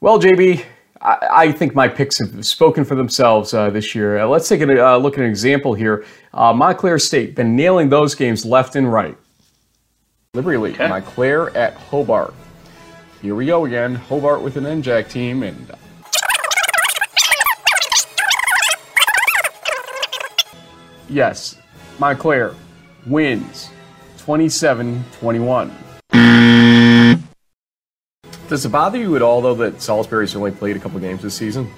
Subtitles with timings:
[0.00, 0.62] Well, JB,
[1.00, 4.18] I, I think my picks have spoken for themselves uh, this year.
[4.18, 6.04] Uh, let's take a uh, look at an example here.
[6.34, 9.16] Uh, Montclair State been nailing those games left and right.
[10.34, 10.88] Liberty League, okay.
[10.88, 12.34] Montclair at Hobart.
[13.22, 13.94] Here we go again.
[13.94, 15.72] Hobart with an NJAC team and.
[21.08, 21.56] Yes,
[21.98, 22.54] Montclair
[23.06, 23.70] wins
[24.18, 25.85] 27 21.
[28.48, 31.34] Does it bother you at all, though, that Salisbury's only played a couple games this
[31.34, 31.68] season?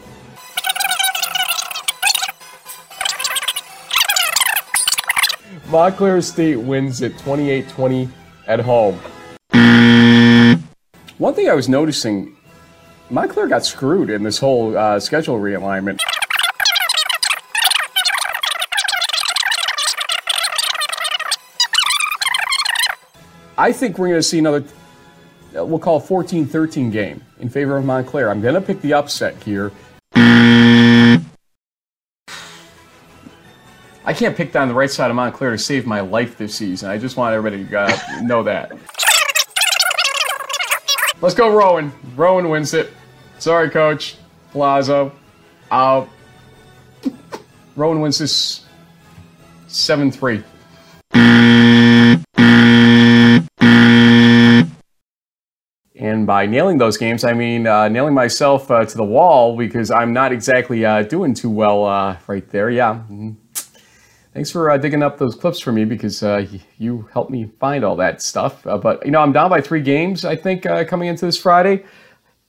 [5.71, 8.09] Montclair State wins at 28 20
[8.47, 8.97] at home.
[11.17, 12.37] One thing I was noticing
[13.09, 15.99] Montclair got screwed in this whole uh, schedule realignment.
[23.57, 24.65] I think we're going to see another
[25.53, 28.31] we'll call 14-13 game in favor of Montclair.
[28.31, 29.73] I'm going to pick the upset here.
[34.09, 36.89] I can't pick down the right side of Montclair to save my life this season.
[36.89, 38.73] I just want everybody to uh, know that.
[41.21, 41.93] Let's go Rowan.
[42.17, 42.91] Rowan wins it.
[43.39, 44.17] Sorry, Coach.
[44.53, 45.13] Palazzo.
[45.71, 46.07] Uh,
[47.77, 48.65] Rowan wins this
[49.69, 50.37] 7-3.
[50.37, 50.45] And
[56.29, 60.13] by nailing those games, I mean uh, nailing myself uh, to the wall because I'm
[60.13, 62.71] not exactly uh, doing too well uh, right there.
[62.71, 63.03] Yeah.
[63.11, 63.31] Mm-hmm.
[64.35, 67.83] Thanks for uh, digging up those clips for me because uh, you helped me find
[67.83, 68.63] all that stuff.
[68.63, 71.85] but, you know, I'm down by three games, I think, coming into this Friday.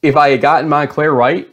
[0.03, 1.49] If I had gotten Montclair right,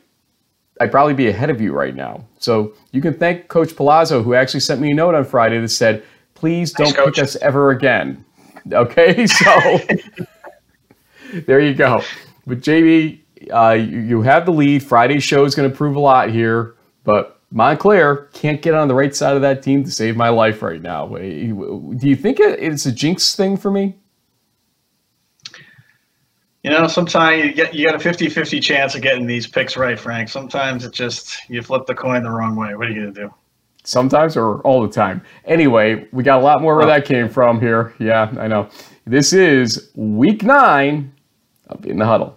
[0.80, 2.26] I'd probably be ahead of you right now.
[2.38, 5.68] So you can thank Coach Palazzo, who actually sent me a note on Friday that
[5.68, 6.02] said,
[6.34, 8.24] please don't Thanks, pick us ever again.
[8.72, 9.78] Okay, so
[11.32, 12.02] there you go.
[12.46, 13.20] But JB,
[13.52, 14.82] uh, you, you have the lead.
[14.82, 18.94] Friday's show is going to prove a lot here, but Montclair can't get on the
[18.94, 21.06] right side of that team to save my life right now.
[21.08, 23.96] Do you think it's a jinx thing for me?
[26.62, 29.98] You know, sometimes you get you got a 50-50 chance of getting these picks right,
[29.98, 30.28] Frank.
[30.28, 32.74] Sometimes it just you flip the coin the wrong way.
[32.74, 33.32] What are you gonna do?
[33.84, 35.22] Sometimes or all the time.
[35.44, 37.94] Anyway, we got a lot more where that came from here.
[38.00, 38.68] Yeah, I know.
[39.04, 41.12] This is week nine
[41.68, 42.35] I'll be in the huddle.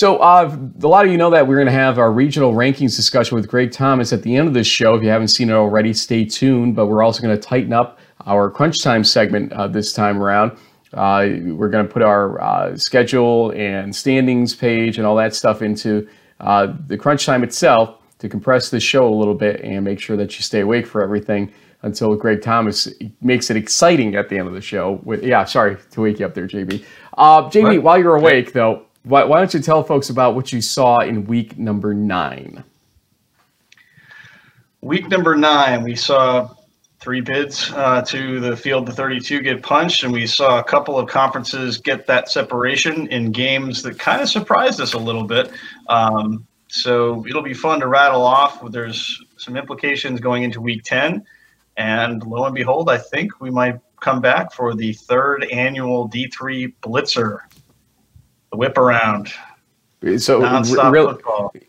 [0.00, 2.96] So, uh, a lot of you know that we're going to have our regional rankings
[2.96, 4.94] discussion with Greg Thomas at the end of this show.
[4.94, 6.74] If you haven't seen it already, stay tuned.
[6.74, 10.52] But we're also going to tighten up our crunch time segment uh, this time around.
[10.94, 15.60] Uh, we're going to put our uh, schedule and standings page and all that stuff
[15.60, 16.08] into
[16.40, 20.16] uh, the crunch time itself to compress the show a little bit and make sure
[20.16, 22.88] that you stay awake for everything until Greg Thomas
[23.20, 24.98] makes it exciting at the end of the show.
[25.04, 26.86] With, yeah, sorry to wake you up there, JB.
[27.18, 30.60] Uh, JB, while you're awake, though, why, why don't you tell folks about what you
[30.60, 32.64] saw in week number nine?
[34.82, 36.50] Week number nine, we saw
[37.00, 40.98] three bids uh, to the field the 32 get punched, and we saw a couple
[40.98, 45.50] of conferences get that separation in games that kind of surprised us a little bit.
[45.88, 48.62] Um, so it'll be fun to rattle off.
[48.70, 51.24] There's some implications going into week 10.
[51.76, 56.74] And lo and behold, I think we might come back for the third annual D3
[56.82, 57.40] Blitzer
[58.52, 59.32] whip around.
[60.16, 60.40] So
[60.90, 61.18] real,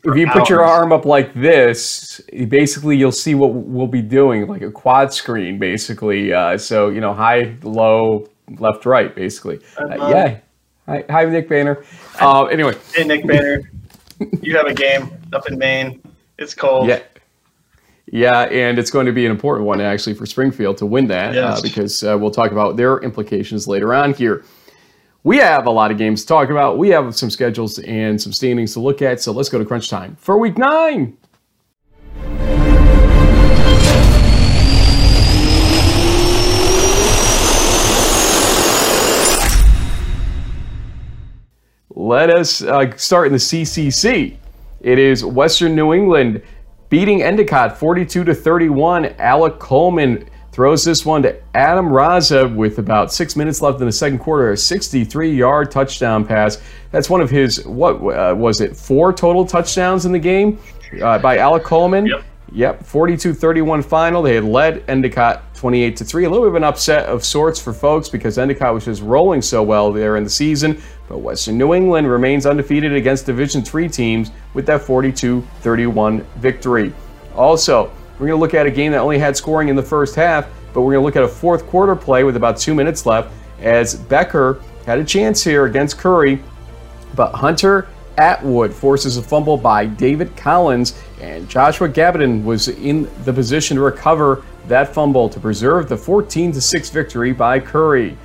[0.06, 4.47] if you put your arm up like this, basically you'll see what we'll be doing,
[4.47, 6.31] like a quad screen, basically.
[6.31, 9.59] Uh, so you know, high, low, left, right, basically.
[9.78, 10.40] Uh, yeah.
[10.86, 11.84] Hi, hi, Nick Banner.
[12.22, 12.75] Uh, anyway.
[12.94, 13.69] Hey, Nick Banner.
[14.42, 16.01] you have a game up in Maine.
[16.38, 16.88] It's cold.
[16.88, 17.01] Yeah.
[18.13, 21.30] Yeah, and it's going to be an important one actually for Springfield to win that
[21.30, 21.62] uh, yes.
[21.62, 24.44] because uh, we'll talk about their implications later on here.
[25.23, 26.79] We have a lot of games to talk about.
[26.79, 29.21] We have some schedules and some standings to look at.
[29.21, 31.15] So let's go to crunch time for week nine.
[41.94, 44.38] Let us uh, start in the CCC.
[44.79, 46.41] It is Western New England
[46.89, 49.06] beating Endicott 42 to 31.
[49.19, 53.92] Alec Coleman throws this one to Adam Raza with about six minutes left in the
[53.92, 56.62] second quarter, a 63-yard touchdown pass.
[56.92, 58.75] That's one of his what uh, was it?
[58.75, 60.59] Four total touchdowns in the game
[61.01, 62.06] uh, by Alec Coleman.
[62.06, 62.25] Yep.
[62.53, 64.21] Yep, 42-31 final.
[64.21, 66.25] They had led Endicott 28 to 3.
[66.25, 69.42] A little bit of an upset of sorts for folks because Endicott was just rolling
[69.42, 70.81] so well there in the season.
[71.07, 76.94] But Western New England remains undefeated against Division 3 teams with that 42-31 victory.
[77.36, 77.89] Also,
[78.21, 80.47] we're going to look at a game that only had scoring in the first half,
[80.75, 83.33] but we're going to look at a fourth quarter play with about 2 minutes left
[83.59, 86.39] as Becker had a chance here against Curry,
[87.15, 87.88] but Hunter
[88.19, 93.81] Atwood forces a fumble by David Collins, and Joshua Gavidan was in the position to
[93.81, 98.15] recover that fumble to preserve the 14 6 victory by Curry.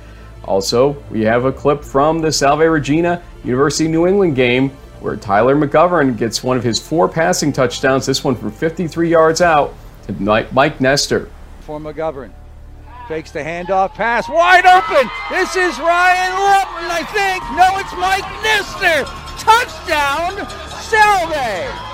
[0.45, 5.55] Also, we have a clip from the Salve Regina University New England game where Tyler
[5.55, 9.73] McGovern gets one of his four passing touchdowns, this one from 53 yards out
[10.07, 11.29] to Mike Nestor.
[11.61, 12.31] For McGovern.
[13.07, 15.09] Fakes the handoff pass, wide open.
[15.29, 17.41] This is Ryan Lupton, I think.
[17.55, 19.05] No, it's Mike Nestor.
[19.39, 20.45] Touchdown,
[20.81, 21.93] Salve.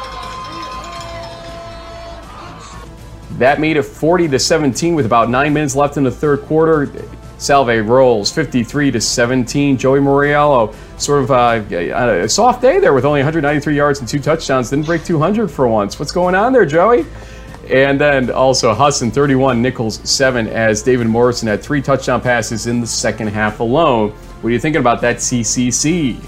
[3.37, 6.91] That made it 40 to 17 with about nine minutes left in the third quarter.
[7.37, 9.77] Salve rolls 53 to 17.
[9.77, 14.19] Joey Moriello, sort of uh, a soft day there with only 193 yards and two
[14.19, 14.69] touchdowns.
[14.69, 15.99] Didn't break 200 for once.
[15.99, 17.05] What's going on there, Joey?
[17.69, 22.81] And then also Husson 31, Nichols 7, as David Morrison had three touchdown passes in
[22.81, 24.11] the second half alone.
[24.11, 26.21] What are you thinking about that CCC?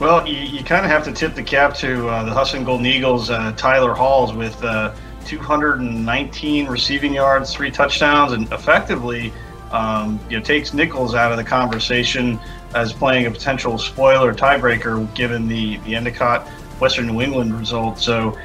[0.00, 2.86] Well, you, you kind of have to tip the cap to uh, the Husson Golden
[2.86, 4.94] Eagles, uh, Tyler Halls, with uh,
[5.26, 9.32] 219 receiving yards, three touchdowns, and effectively
[9.72, 12.38] um, you know, takes Nichols out of the conversation
[12.74, 16.46] as playing a potential spoiler tiebreaker given the, the Endicott
[16.80, 17.98] Western New England result.
[17.98, 18.38] So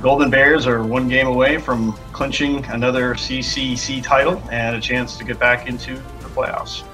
[0.00, 5.24] Golden Bears are one game away from clinching another CCC title and a chance to
[5.24, 6.84] get back into the playoffs.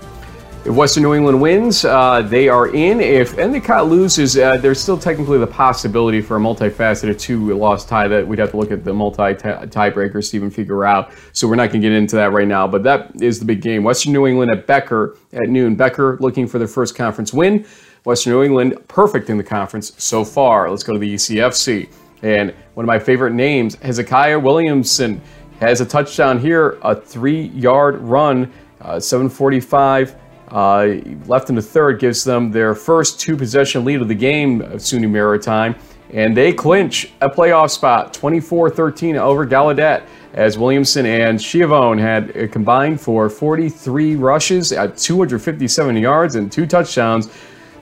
[0.65, 3.01] If Western New England wins, uh, they are in.
[3.01, 8.25] If Endicott loses, uh, there's still technically the possibility for a multifaceted two-loss tie that
[8.25, 11.11] we'd have to look at the multi-tiebreakers to even figure out.
[11.33, 12.69] So we're not going to get into that right now.
[12.69, 13.83] But that is the big game.
[13.83, 15.75] Western New England at Becker at noon.
[15.75, 17.67] Becker looking for their first conference win.
[18.05, 20.71] Western New England perfect in the conference so far.
[20.71, 21.89] Let's go to the ECFC.
[22.23, 25.21] And one of my favorite names, Hezekiah Williamson,
[25.61, 30.17] has a touchdown here, a three-yard run, uh, 745
[30.53, 30.97] uh,
[31.27, 34.81] left in the third gives them their first two possession lead of the game of
[34.81, 35.75] SUNY Maritime,
[36.11, 40.05] and they clinch a playoff spot 24 13 over Gallaudet
[40.35, 47.31] as Williamson and Schiavone had combined for 43 rushes at 257 yards and two touchdowns.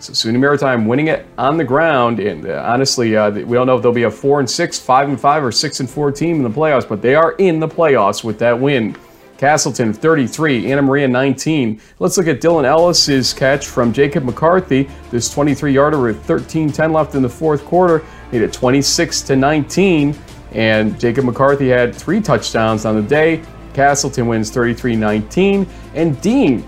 [0.00, 3.76] So SUNY Maritime winning it on the ground, and uh, honestly, uh, we don't know
[3.76, 6.36] if they'll be a four and six, five and five, or six and four team
[6.36, 8.96] in the playoffs, but they are in the playoffs with that win.
[9.36, 11.80] Castleton 33, Anna Maria 19.
[11.98, 14.88] Let's look at Dylan Ellis's catch from Jacob McCarthy.
[15.10, 18.02] This 23 yarder with 13-10 left in the fourth quarter
[18.32, 20.14] made it 26 to 19.
[20.52, 23.42] And Jacob McCarthy had three touchdowns on the day.
[23.74, 25.66] Castleton wins 33-19.
[25.94, 26.64] And Dean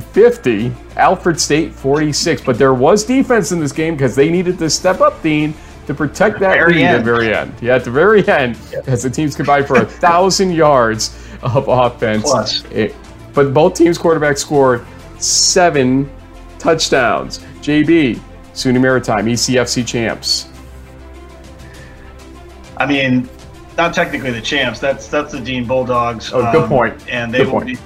[0.00, 2.42] 50, Alfred State 46.
[2.42, 5.54] But there was defense in this game because they needed to step up, Dean,
[5.86, 7.54] to protect that lead at the very end.
[7.60, 12.22] Yeah, at the very end, as the teams combined for a thousand yards of offense.
[12.22, 12.64] Plus.
[12.66, 12.94] It,
[13.32, 14.84] but both teams' quarterbacks scored
[15.18, 16.10] seven
[16.58, 17.38] touchdowns.
[17.60, 18.20] JB,
[18.54, 20.48] SUNY Maritime, ECFC champs.
[22.78, 23.28] I mean,
[23.76, 24.78] not technically the champs.
[24.78, 26.32] That's that's the Dean Bulldogs.
[26.32, 27.08] Oh, good um, point.
[27.08, 27.66] And they good will point.
[27.66, 27.78] be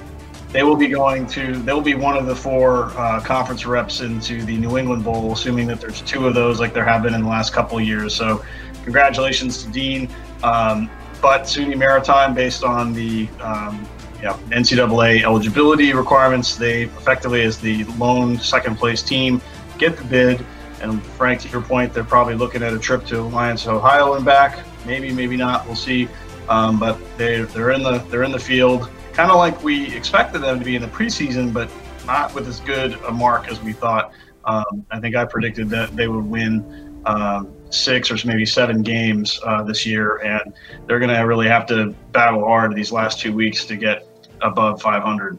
[0.51, 4.01] they will be going to they will be one of the four uh, conference reps
[4.01, 7.13] into the New England Bowl, assuming that there's two of those like there have been
[7.13, 8.13] in the last couple of years.
[8.13, 8.43] So,
[8.83, 10.09] congratulations to Dean.
[10.43, 10.89] Um,
[11.21, 13.87] but SUNY Maritime, based on the um,
[14.23, 19.41] know, NCAA eligibility requirements, they effectively, as the lone second place team,
[19.77, 20.45] get the bid.
[20.81, 24.25] And Frank, to your point, they're probably looking at a trip to Alliance, Ohio, and
[24.25, 24.65] back.
[24.85, 25.65] Maybe, maybe not.
[25.65, 26.07] We'll see.
[26.49, 30.39] Um, but they they're in the they're in the field, kind of like we expected
[30.39, 31.69] them to be in the preseason, but
[32.05, 34.13] not with as good a mark as we thought.
[34.45, 39.39] Um, I think I predicted that they would win um, six or maybe seven games
[39.45, 40.53] uh, this year, and
[40.87, 44.07] they're going to really have to battle hard these last two weeks to get
[44.41, 45.37] above 500.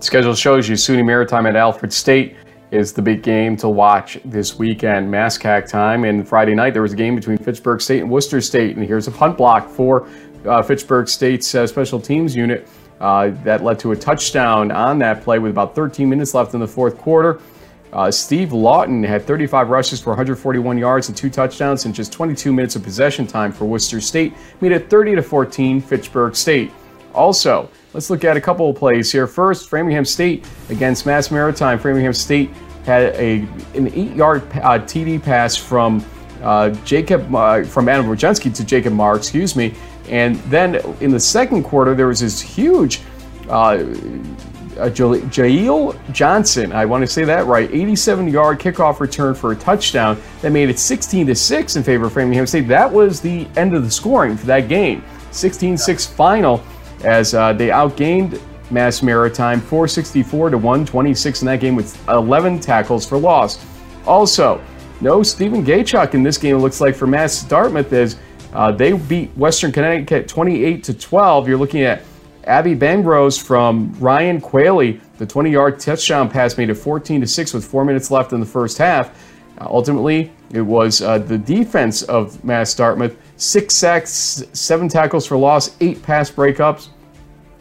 [0.00, 2.36] Schedule shows you SUNY Maritime at Alfred State
[2.70, 6.04] is the big game to watch this weekend, MASCAC time.
[6.04, 8.76] And Friday night, there was a game between Fitchburg State and Worcester State.
[8.76, 10.08] And here's a punt block for
[10.44, 12.68] uh, Fitchburg State's uh, special teams unit
[13.00, 16.60] uh, that led to a touchdown on that play with about 13 minutes left in
[16.60, 17.40] the fourth quarter.
[17.92, 22.52] Uh, Steve Lawton had 35 rushes for 141 yards and two touchdowns in just 22
[22.52, 26.70] minutes of possession time for Worcester State, made it 30 to 14 Fitchburg State.
[27.14, 29.26] Also, let's look at a couple of plays here.
[29.26, 31.78] First, Framingham State against Mass Maritime.
[31.78, 32.50] Framingham State
[32.84, 33.38] had a
[33.74, 36.04] an eight-yard uh, TD pass from
[36.42, 39.74] uh, Jacob uh, from Adam Wojcinski to Jacob Marr, excuse me.
[40.08, 43.00] And then in the second quarter, there was this huge
[43.48, 43.82] uh,
[46.12, 50.50] Johnson, I want to say that right, 87 yard kickoff return for a touchdown that
[50.50, 52.68] made it 16 to 6 in favor of Framingham State.
[52.68, 55.02] That was the end of the scoring for that game.
[55.30, 56.62] 16 6 final
[57.04, 63.06] as uh, they outgained Mass Maritime 464 to 126 in that game with 11 tackles
[63.06, 63.64] for loss.
[64.06, 64.62] Also,
[65.00, 68.16] no Stephen Gaychuk in this game, it looks like, for Mass Dartmouth as
[68.56, 71.46] uh, they beat Western Connecticut 28 to 12.
[71.46, 72.02] You're looking at
[72.44, 77.52] Abby Bangrose from Ryan Quayle, the 20 yard touchdown pass made it 14 to 6
[77.52, 79.10] with four minutes left in the first half.
[79.58, 85.36] Uh, ultimately, it was uh, the defense of Mass Dartmouth six sacks, seven tackles for
[85.36, 86.88] loss, eight pass breakups.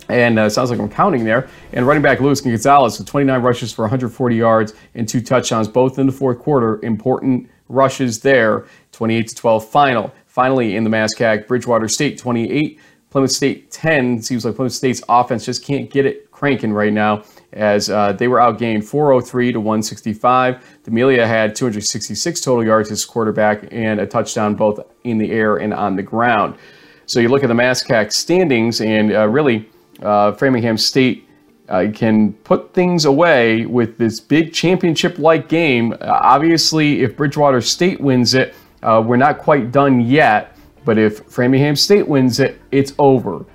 [0.08, 1.50] And uh, sounds like I'm counting there.
[1.74, 6.00] And running back Luis Gonzalez with 29 rushes for 140 yards and two touchdowns, both
[6.00, 6.80] in the fourth quarter.
[6.86, 8.66] Important rushes there.
[8.92, 10.14] 28 to 12 final.
[10.36, 12.78] Finally, in the MASCAC, Bridgewater State 28,
[13.10, 14.22] Plymouth State 10.
[14.22, 17.24] Seems like Plymouth State's offense just can't get it cranking right now
[17.54, 20.82] as uh, they were outgained 403 to 165.
[20.84, 25.74] D'Amelia had 266 total yards as quarterback and a touchdown both in the air and
[25.74, 26.58] on the ground.
[27.06, 29.70] So you look at the MASCAC standings, and uh, really,
[30.02, 31.30] uh, Framingham State
[31.70, 35.94] uh, can put things away with this big championship like game.
[35.94, 40.56] Uh, obviously, if Bridgewater State wins it, uh, we're not quite done yet.
[40.86, 43.46] But if Framingham State wins it, it's over.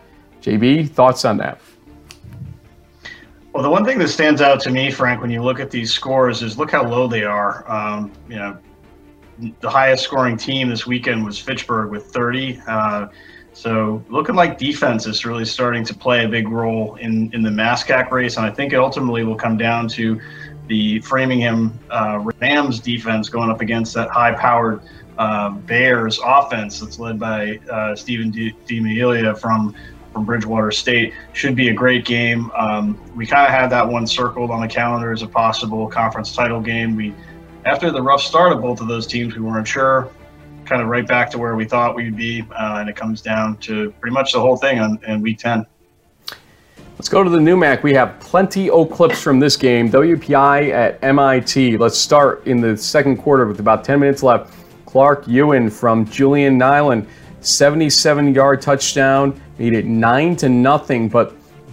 [0.43, 1.61] JB, thoughts on that?
[3.53, 5.93] Well, the one thing that stands out to me, Frank, when you look at these
[5.93, 7.69] scores, is look how low they are.
[7.71, 8.59] Um, you know,
[9.61, 12.61] the highest scoring team this weekend was Fitchburg with 30.
[12.67, 13.07] Uh,
[13.53, 17.51] so looking like defense is really starting to play a big role in in the
[17.51, 20.21] MASCAC race, and I think it ultimately will come down to
[20.69, 24.83] the Framingham uh, Rams defense going up against that high-powered
[25.21, 29.75] uh, Bears offense that's led by uh, Stephen D'Amelia from
[30.13, 32.51] from Bridgewater State should be a great game.
[32.59, 36.35] Um, we kind of had that one circled on the calendar as a possible conference
[36.35, 36.97] title game.
[36.97, 37.15] We
[37.67, 40.09] after the rough start of both of those teams, we weren't sure.
[40.65, 43.59] Kind of right back to where we thought we'd be, uh, and it comes down
[43.59, 45.67] to pretty much the whole thing on in week ten.
[46.97, 47.83] Let's go to the NEWMAC.
[47.83, 49.91] We have plenty of clips from this game.
[49.91, 51.77] WPI at MIT.
[51.79, 54.53] Let's start in the second quarter with about 10 minutes left.
[54.91, 57.07] Clark Ewan from Julian Nyland,
[57.43, 61.09] 77 yard touchdown, made it 9 to nothing.
[61.09, 61.33] But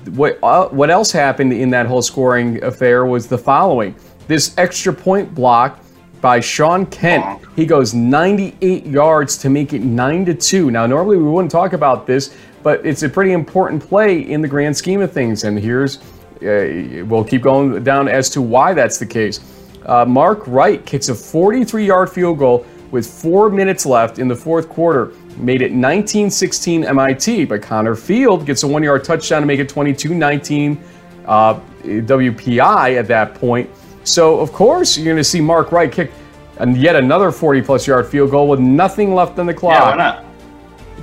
[0.09, 3.95] what, uh, what else happened in that whole scoring affair was the following
[4.27, 5.79] this extra point block
[6.21, 7.41] by Sean Kent.
[7.55, 10.69] He goes 98 yards to make it 9 to 2.
[10.69, 14.47] Now, normally we wouldn't talk about this, but it's a pretty important play in the
[14.47, 15.43] grand scheme of things.
[15.43, 15.97] And here's,
[16.43, 19.39] uh, we'll keep going down as to why that's the case.
[19.85, 24.35] Uh, Mark Wright kicks a 43 yard field goal with four minutes left in the
[24.35, 25.11] fourth quarter.
[25.37, 29.59] Made it 19 16 MIT, but Connor Field gets a one yard touchdown to make
[29.59, 30.81] it 22 19
[31.25, 33.69] uh, WPI at that point.
[34.03, 36.11] So, of course, you're going to see Mark Wright kick
[36.59, 39.73] and yet another 40 plus yard field goal with nothing left on the clock.
[39.73, 40.25] Yeah, why not?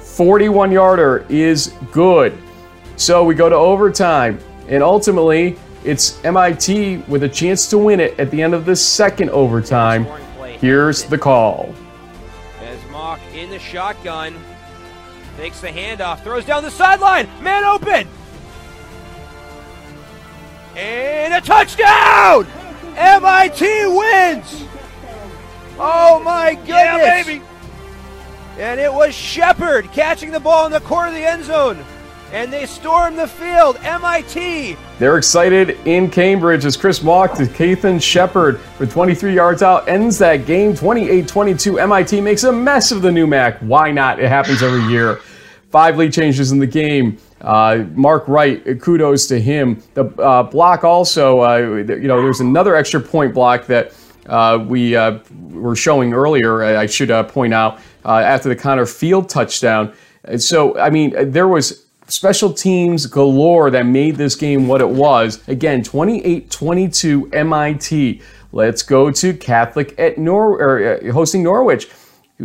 [0.02, 2.36] 41 yarder is good.
[2.96, 4.38] So we go to overtime,
[4.68, 8.76] and ultimately, it's MIT with a chance to win it at the end of the
[8.76, 10.06] second overtime.
[10.64, 11.74] Here's the call.
[12.62, 14.34] As Mock in the shotgun,
[15.36, 18.08] takes the handoff, throws down the sideline, man open,
[20.74, 22.46] and a touchdown!
[22.96, 24.64] MIT wins!
[25.78, 26.74] Oh my goodness!
[26.74, 27.42] Yeah, baby!
[28.56, 31.84] And it was Shepard catching the ball in the corner of the end zone
[32.34, 33.78] and they storm the field.
[33.82, 34.76] MIT.
[34.98, 40.18] They're excited in Cambridge as Chris Mock to Kathan Shepard for 23 yards out ends
[40.18, 41.80] that game 28-22.
[41.80, 43.62] MIT makes a mess of the NEWMAC.
[43.62, 44.18] Why not?
[44.18, 45.20] It happens every year.
[45.70, 47.18] Five lead changes in the game.
[47.40, 49.80] Uh, Mark Wright, kudos to him.
[49.94, 53.94] The uh, block also, uh, you know, there's another extra point block that
[54.26, 56.64] uh, we uh, were showing earlier.
[56.64, 59.92] I should uh, point out after the Connor Field touchdown.
[60.38, 65.46] So, I mean, there was special teams galore that made this game what it was.
[65.48, 68.22] Again, 28 22 MIT.
[68.52, 71.88] Let's go to Catholic at Nor or, uh, hosting Norwich.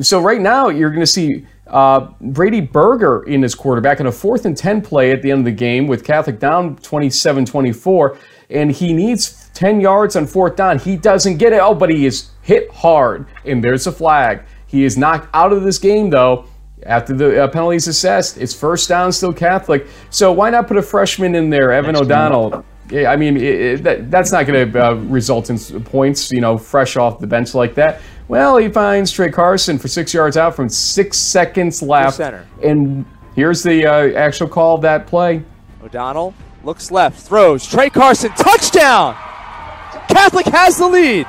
[0.01, 4.11] So right now you're going to see uh, Brady Berger in his quarterback in a
[4.11, 8.17] fourth and 10 play at the end of the game with Catholic down 27 24.
[8.49, 10.79] And he needs 10 yards on fourth down.
[10.79, 11.59] He doesn't get it.
[11.61, 13.27] Oh, but he is hit hard.
[13.45, 14.43] And there's a flag.
[14.65, 16.47] He is knocked out of this game, though
[16.83, 18.37] after the uh, penalties assessed.
[18.37, 19.87] It's first down, still Catholic.
[20.09, 22.65] So why not put a freshman in there, Evan Next O'Donnell?
[22.89, 26.41] Yeah, I mean, it, it, that, that's not going to uh, result in points, you
[26.41, 28.01] know, fresh off the bench like that.
[28.27, 32.19] Well, he finds Trey Carson for six yards out from six seconds left.
[32.63, 33.05] And
[33.35, 35.43] here's the uh, actual call of that play.
[35.83, 36.33] O'Donnell
[36.63, 37.65] looks left, throws.
[37.65, 39.15] Trey Carson, touchdown!
[40.07, 41.27] Catholic has the lead.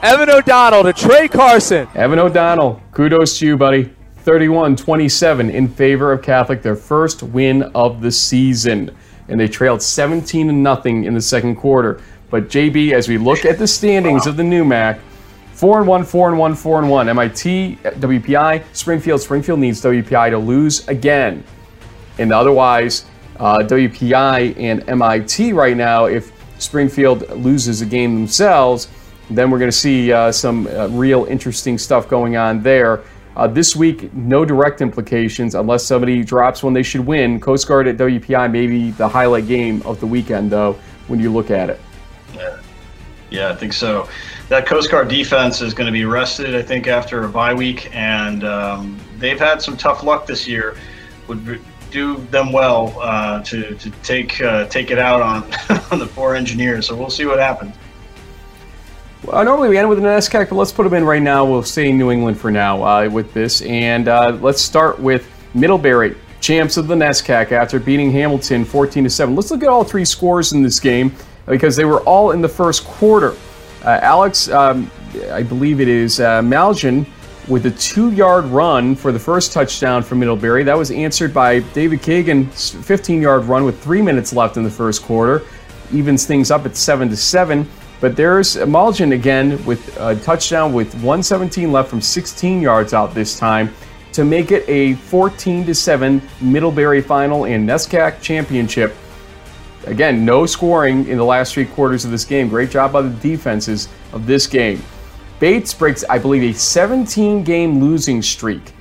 [0.00, 1.88] Evan O'Donnell to Trey Carson.
[1.96, 3.92] Evan O'Donnell, kudos to you, buddy.
[4.18, 8.94] 31 27 in favor of Catholic, their first win of the season.
[9.26, 12.00] And they trailed 17 0 in the second quarter.
[12.30, 14.30] But JB, as we look at the standings wow.
[14.30, 15.00] of the NEWMAC,
[15.54, 17.08] 4 and 1, 4 and 1, 4 and 1.
[17.08, 19.20] MIT, WPI, Springfield.
[19.20, 21.42] Springfield needs WPI to lose again.
[22.18, 23.04] And otherwise,
[23.40, 28.86] uh, WPI and MIT right now, if Springfield loses a game themselves,
[29.30, 33.02] then we're going to see uh, some uh, real interesting stuff going on there.
[33.36, 37.38] Uh, this week, no direct implications unless somebody drops when they should win.
[37.38, 40.72] Coast Guard at WPI may be the highlight game of the weekend, though,
[41.06, 41.80] when you look at it.
[42.34, 42.58] Yeah,
[43.30, 44.08] yeah I think so.
[44.48, 47.94] That Coast Guard defense is going to be rested, I think, after a bye week,
[47.94, 50.76] and um, they've had some tough luck this year.
[51.28, 55.44] Would do them well uh, to, to take uh, take it out on
[55.92, 56.86] on the four engineers.
[56.86, 57.74] So we'll see what happens.
[59.26, 61.44] Uh, normally we end with an NESCAC, but let's put them in right now.
[61.44, 63.62] We'll stay in New England for now uh, with this.
[63.62, 69.10] And uh, let's start with Middlebury, champs of the NESCAC after beating Hamilton 14 to
[69.10, 69.34] 7.
[69.34, 71.12] Let's look at all three scores in this game
[71.46, 73.34] because they were all in the first quarter.
[73.84, 74.90] Uh, Alex, um,
[75.32, 77.04] I believe it is uh, Malgin
[77.48, 80.62] with a two yard run for the first touchdown for Middlebury.
[80.62, 84.70] That was answered by David Kagan's 15 yard run with three minutes left in the
[84.70, 85.42] first quarter.
[85.92, 87.68] Evens things up at 7 to 7.
[88.00, 93.38] But there's Malgin again with a touchdown with 117 left from 16 yards out this
[93.38, 93.74] time
[94.12, 98.94] to make it a 14 to 7 Middlebury final and NESCAC championship.
[99.86, 102.48] Again, no scoring in the last three quarters of this game.
[102.48, 104.82] Great job by the defenses of this game.
[105.40, 108.72] Bates breaks, I believe, a 17 game losing streak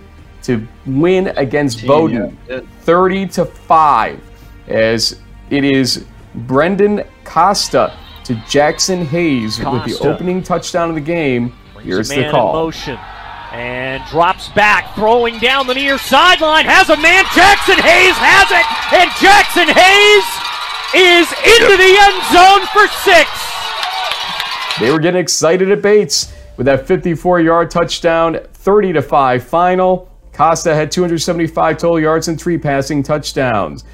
[0.44, 2.38] to win against Bowdoin
[2.82, 4.22] 30 to 5
[4.68, 9.90] as it is Brendan Costa to Jackson Hayes Costa.
[9.90, 11.54] with the opening touchdown of the game.
[11.74, 12.54] Brings Here's the call.
[12.54, 13.00] motion
[13.54, 16.66] and drops back, throwing down the near sideline.
[16.66, 17.24] Has a man.
[17.34, 18.68] Jackson Hayes has it,
[19.00, 20.28] and Jackson Hayes
[20.94, 23.30] is into the end zone for six.
[24.80, 30.12] They were getting excited at Bates with that 54-yard touchdown, 30 to five final.
[30.34, 33.86] Costa had 275 total yards and three passing touchdowns.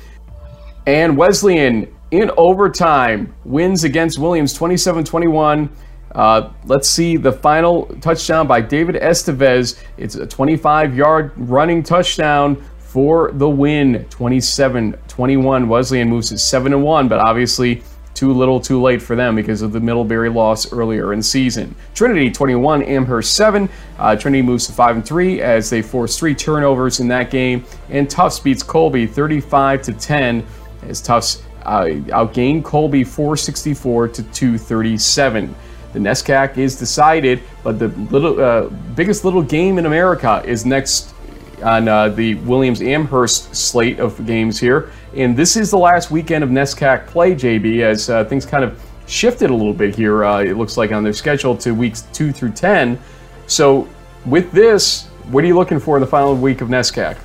[0.88, 5.68] And Wesleyan in overtime wins against Williams 27 21.
[6.14, 9.80] Uh, let's see the final touchdown by David Estevez.
[9.98, 15.68] It's a 25 yard running touchdown for the win 27 21.
[15.68, 17.82] Wesleyan moves to 7 1, but obviously
[18.14, 21.76] too little too late for them because of the Middlebury loss earlier in season.
[21.96, 23.68] Trinity 21, Amherst 7.
[23.98, 27.66] Uh, Trinity moves to 5 and 3 as they force three turnovers in that game.
[27.90, 30.46] And Tufts beats Colby 35 to 10
[30.84, 35.56] as Tufts uh, outgained Colby 464 to 237.
[35.94, 41.14] The NESCAC is decided, but the little uh, biggest little game in America is next
[41.62, 46.44] on uh, the Williams Amherst slate of games here, and this is the last weekend
[46.44, 50.26] of NESCAC play, JB, as uh, things kind of shifted a little bit here.
[50.26, 53.00] Uh, it looks like on their schedule to weeks two through ten.
[53.48, 53.88] So
[54.26, 57.18] with this, what are you looking for in the final week of NESCAC?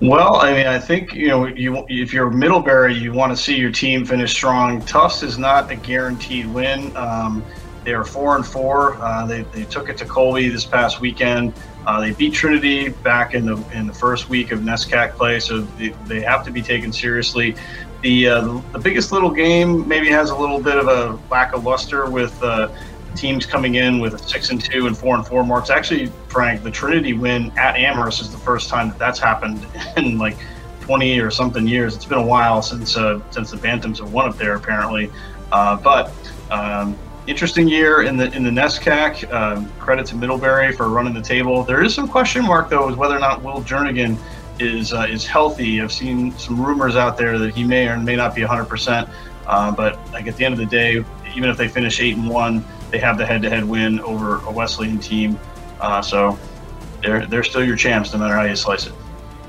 [0.00, 3.56] Well, I mean, I think you know, you if you're Middlebury, you want to see
[3.56, 4.82] your team finish strong.
[4.82, 6.94] Tufts is not a guaranteed win.
[6.96, 7.42] Um,
[7.82, 8.96] they are four and four.
[8.96, 11.54] Uh, they, they took it to Colby this past weekend.
[11.86, 15.60] Uh, they beat Trinity back in the in the first week of NESCAC play, so
[15.60, 17.56] they, they have to be taken seriously.
[18.02, 21.64] The uh, the biggest little game maybe has a little bit of a lack of
[21.64, 22.68] luster with uh,
[23.16, 25.70] teams coming in with six and two and four and four marks.
[25.70, 30.18] Actually, Frank, the Trinity win at Amherst is the first time that that's happened in
[30.18, 30.36] like
[30.80, 31.96] 20 or something years.
[31.96, 35.10] It's been a while since uh, since the Bantams have won up there, apparently.
[35.50, 36.12] Uh, but
[36.50, 39.32] um, interesting year in the in the NESCAC.
[39.32, 41.64] Um, credit to Middlebury for running the table.
[41.64, 44.16] There is some question mark though, is whether or not Will Jernigan
[44.60, 45.80] is uh, is healthy.
[45.80, 48.62] I've seen some rumors out there that he may or may not be 100.
[48.62, 49.08] Uh, percent
[49.44, 52.64] But like at the end of the day, even if they finish eight and one,
[52.90, 55.38] they have the head-to-head win over a Wesleyan team.
[55.80, 56.38] Uh, so
[57.02, 58.92] they're they're still your champs no matter how you slice it.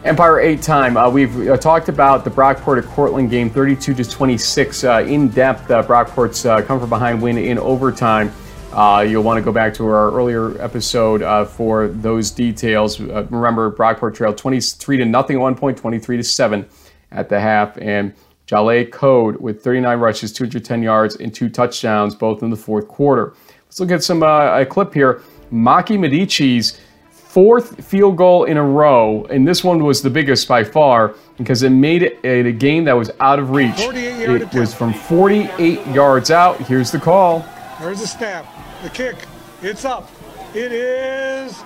[0.04, 0.96] Empire 8 time.
[0.96, 5.28] Uh, we've uh, talked about the Brockport at Cortland game 32 to 26 uh, in
[5.28, 5.70] depth.
[5.70, 8.32] Uh, Brockport's uh, come from behind win in overtime.
[8.74, 13.00] You'll want to go back to our earlier episode for those details.
[13.00, 16.66] remember, Brockport trailed 23 to nothing at one point, 23 to 7
[17.12, 17.78] at the half.
[17.78, 18.14] And
[18.48, 23.34] Jale Code with 39 rushes, 210 yards, and two touchdowns, both in the fourth quarter.
[23.66, 25.22] Let's look at some uh, a clip here.
[25.52, 26.80] Maki Medici's
[27.12, 31.62] fourth field goal in a row, and this one was the biggest by far because
[31.62, 33.76] it made it a, game that was out of reach.
[33.78, 36.58] It was from 48 yards out.
[36.62, 37.46] Here's the call.
[37.80, 38.48] There's the snap,
[38.82, 39.16] the kick.
[39.62, 40.10] It's up.
[40.56, 41.58] It is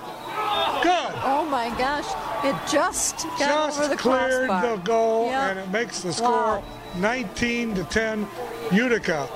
[0.82, 1.14] good.
[1.24, 2.08] Oh my gosh!
[2.44, 4.78] It just got just over the cleared crossbar.
[4.78, 5.52] the goal, yep.
[5.52, 6.64] and it makes the score wow.
[6.98, 8.28] 19 to 10.
[8.72, 9.30] Utica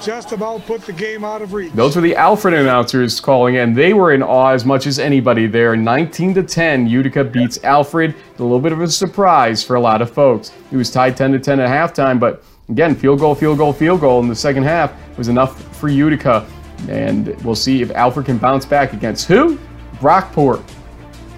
[0.00, 1.72] just about put the game out of reach.
[1.72, 5.46] Those were the Alfred announcers calling, and they were in awe as much as anybody
[5.46, 5.76] there.
[5.76, 8.14] 19 to 10, Utica beats Alfred.
[8.38, 10.52] A little bit of a surprise for a lot of folks.
[10.72, 14.00] It was tied 10 to 10 at halftime, but again, field goal, field goal, field
[14.00, 16.46] goal in the second half was enough for Utica.
[16.88, 19.58] And we'll see if Alfred can bounce back against who?
[19.96, 20.62] Brockport.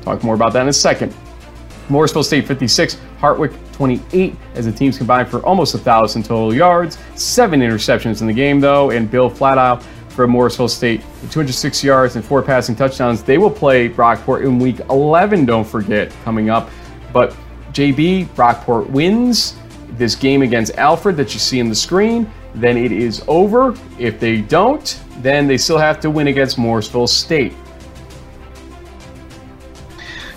[0.02, 1.14] Talk more about that in a second.
[1.88, 6.98] Morrisville State 56, Hartwick 28 as the teams combined for almost 1,000 total yards.
[7.16, 12.16] Seven interceptions in the game, though, and Bill Flatow from Morrisville State with 206 yards
[12.16, 13.22] and four passing touchdowns.
[13.22, 16.70] They will play Brockport in week 11, don't forget, coming up.
[17.12, 17.36] But
[17.72, 19.56] JB, Brockport wins
[19.92, 22.30] this game against Alfred that you see in the screen.
[22.54, 23.74] Then it is over.
[23.98, 27.54] If they don't, then they still have to win against Morrisville State.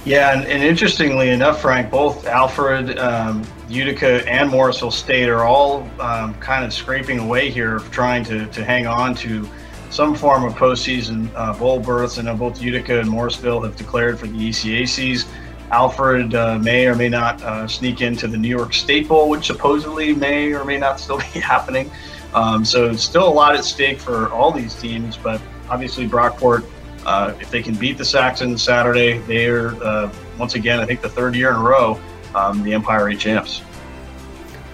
[0.05, 5.89] Yeah, and, and, interestingly enough, Frank, both Alfred, um, Utica, and Morrisville State are all
[5.99, 9.49] um, kind of scraping away here, trying to, to hang on to
[9.89, 12.19] some form of postseason uh, bowl berths.
[12.19, 15.25] I know both Utica and Morrisville have declared for the ECACs.
[15.71, 19.47] Alfred uh, may or may not uh, sneak into the New York State Bowl, which
[19.47, 21.89] supposedly may or may not still be happening.
[22.35, 26.63] Um, so still a lot at stake for all these teams, but obviously Brockport
[27.05, 31.09] uh, if they can beat the Saxons Saturday, they're uh, once again, I think, the
[31.09, 31.99] third year in a row,
[32.33, 33.61] um, the Empire 8 champs.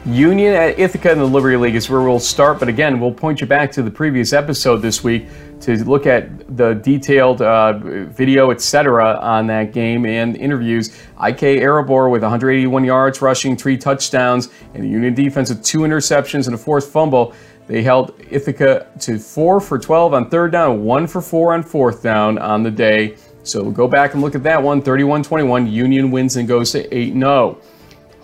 [0.06, 3.40] Union at Ithaca in the Liberty League is where we'll start, but again, we'll point
[3.40, 5.28] you back to the previous episode this week
[5.62, 10.90] to look at the detailed uh, video, etc., on that game and interviews.
[11.24, 16.48] IK Erebor with 181 yards rushing, three touchdowns, and the Union defense with two interceptions
[16.48, 17.36] and a forced fumble.
[17.72, 22.04] They held Ithaca to 4 for 12 on third down, 1 for 4 on fourth
[22.04, 23.16] down on the day.
[23.48, 25.72] So we'll go back and look at that one 31 21.
[25.72, 27.58] Union wins and goes to 8 0.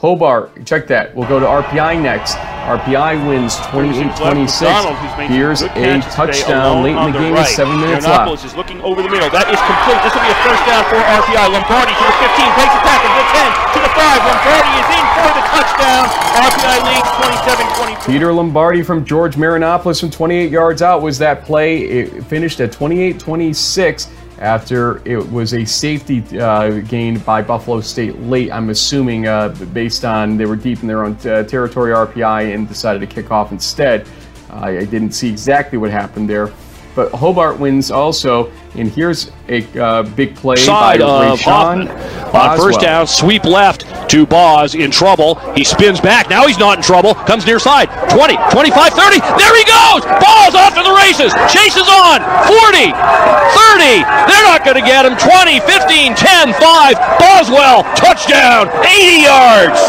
[0.03, 1.15] Hobart, check that.
[1.15, 2.35] We'll go to RPI next.
[2.67, 5.31] RPI wins 28-26.
[5.31, 5.71] Here's a
[6.11, 8.43] touchdown late in the game with seven minutes left.
[8.43, 9.31] is looking over the middle.
[9.31, 9.97] That is complete.
[10.03, 11.55] This will be a first down for RPI.
[11.55, 14.27] Lombardi to the 15, takes a tackle to the 10, to the 5.
[14.27, 15.66] Lombardi is in for the touchdown.
[15.77, 18.05] RPI leads 27-24.
[18.05, 21.83] Peter Lombardi from George Marinopoulos from 28 yards out was that play.
[21.83, 24.09] It finished at 28-26
[24.39, 28.51] after it was a safety uh, gained by Buffalo State late.
[28.51, 32.67] I'm assuming uh, based on they were deep in their own uh, territory RPI and
[32.67, 34.07] decided to kick off instead.
[34.49, 36.51] I didn't see exactly what happened there.
[36.97, 41.89] But Hobart wins also, and here's a uh, big play Side by of Hoffman.
[42.33, 45.35] On first down, sweep left to Boz in trouble.
[45.53, 46.27] He spins back.
[46.27, 47.13] Now he's not in trouble.
[47.13, 47.85] Comes near side.
[48.09, 49.19] 20, 25, 30.
[49.37, 50.09] There he goes.
[50.17, 51.37] Ball's off to the races.
[51.53, 52.17] Chases on.
[52.49, 54.01] 40, 30.
[54.25, 55.13] They're not going to get him.
[55.21, 56.95] 20, 15, 10, 5.
[57.21, 58.73] Boswell, touchdown.
[58.81, 59.79] 80 yards.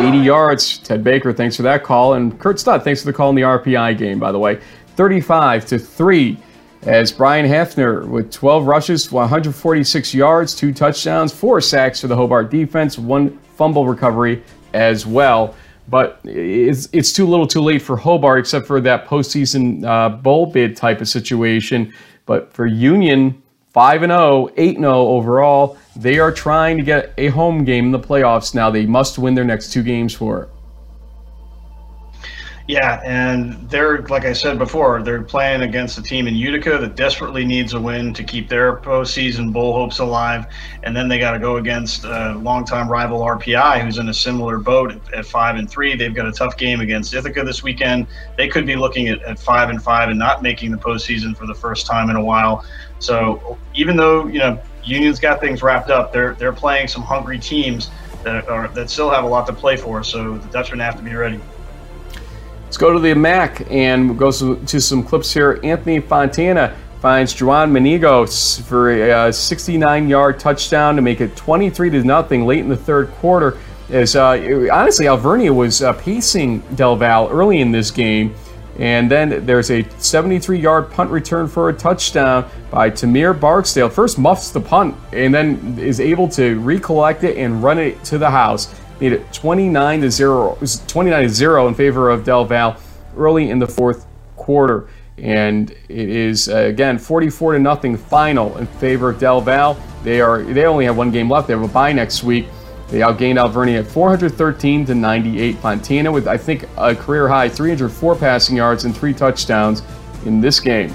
[0.00, 0.78] 80 yards.
[0.78, 2.14] Ted Baker, thanks for that call.
[2.14, 4.60] And Kurt Stott, thanks for the call in the RPI game, by the way.
[4.96, 6.38] 35 to 3
[6.82, 12.50] as Brian Hefner with 12 rushes, 146 yards, two touchdowns, four sacks for the Hobart
[12.50, 14.42] defense, one fumble recovery
[14.74, 15.54] as well.
[15.88, 20.46] But it's, it's too little too late for Hobart, except for that postseason uh, bowl
[20.46, 21.92] bid type of situation.
[22.26, 27.64] But for Union, 5 0, 8 0 overall, they are trying to get a home
[27.64, 28.70] game in the playoffs now.
[28.70, 30.48] They must win their next two games for.
[32.66, 36.96] Yeah, and they're like I said before, they're playing against a team in Utica that
[36.96, 40.46] desperately needs a win to keep their postseason bowl hopes alive,
[40.82, 44.56] and then they got to go against a longtime rival RPI, who's in a similar
[44.56, 45.94] boat at five and three.
[45.94, 48.06] They've got a tough game against Ithaca this weekend.
[48.38, 51.46] They could be looking at, at five and five and not making the postseason for
[51.46, 52.64] the first time in a while.
[52.98, 57.38] So even though you know Union's got things wrapped up, they're they're playing some hungry
[57.38, 57.90] teams
[58.22, 60.02] that are that still have a lot to play for.
[60.02, 61.38] So the Dutchmen have to be ready.
[62.74, 65.60] Let's go to the MAC and go to some clips here.
[65.62, 72.46] Anthony Fontana finds Juan Menigos for a 69-yard touchdown to make it 23 to nothing
[72.46, 73.58] late in the third quarter.
[73.90, 78.34] As uh, honestly, Alvernia was uh, pacing Del Val early in this game,
[78.80, 83.88] and then there's a 73-yard punt return for a touchdown by Tamir Barksdale.
[83.88, 88.18] First muffs the punt, and then is able to recollect it and run it to
[88.18, 88.74] the house.
[89.04, 92.78] Made it 29 to zero, 29 to zero in favor of Del Val
[93.18, 94.88] early in the fourth quarter
[95.18, 99.76] and it is uh, again 44 to nothing final in favor of Del Val.
[100.04, 101.48] They are they only have one game left.
[101.48, 102.46] They have a bye next week.
[102.88, 105.58] They outgained Alvernia at 413 to 98.
[105.58, 109.82] Fontana with I think a career high 304 passing yards and three touchdowns
[110.24, 110.94] in this game.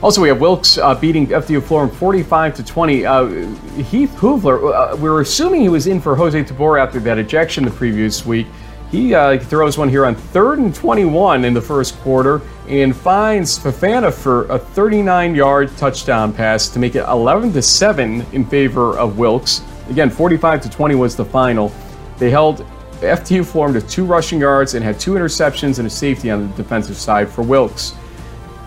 [0.00, 3.04] Also, we have Wilkes uh, beating FDU Florham 45 to 20.
[3.04, 3.26] Uh,
[3.82, 7.64] Heath Hoovler, uh, we were assuming he was in for Jose Tabor after that ejection
[7.64, 8.46] the previous week.
[8.92, 13.58] He uh, throws one here on third and 21 in the first quarter and finds
[13.58, 18.96] Fafana for a 39 yard touchdown pass to make it 11 to 7 in favor
[18.96, 19.62] of Wilkes.
[19.90, 21.72] Again, 45 to 20 was the final.
[22.18, 22.64] They held
[23.00, 26.56] FDU Florham to two rushing yards and had two interceptions and a safety on the
[26.56, 27.94] defensive side for Wilkes.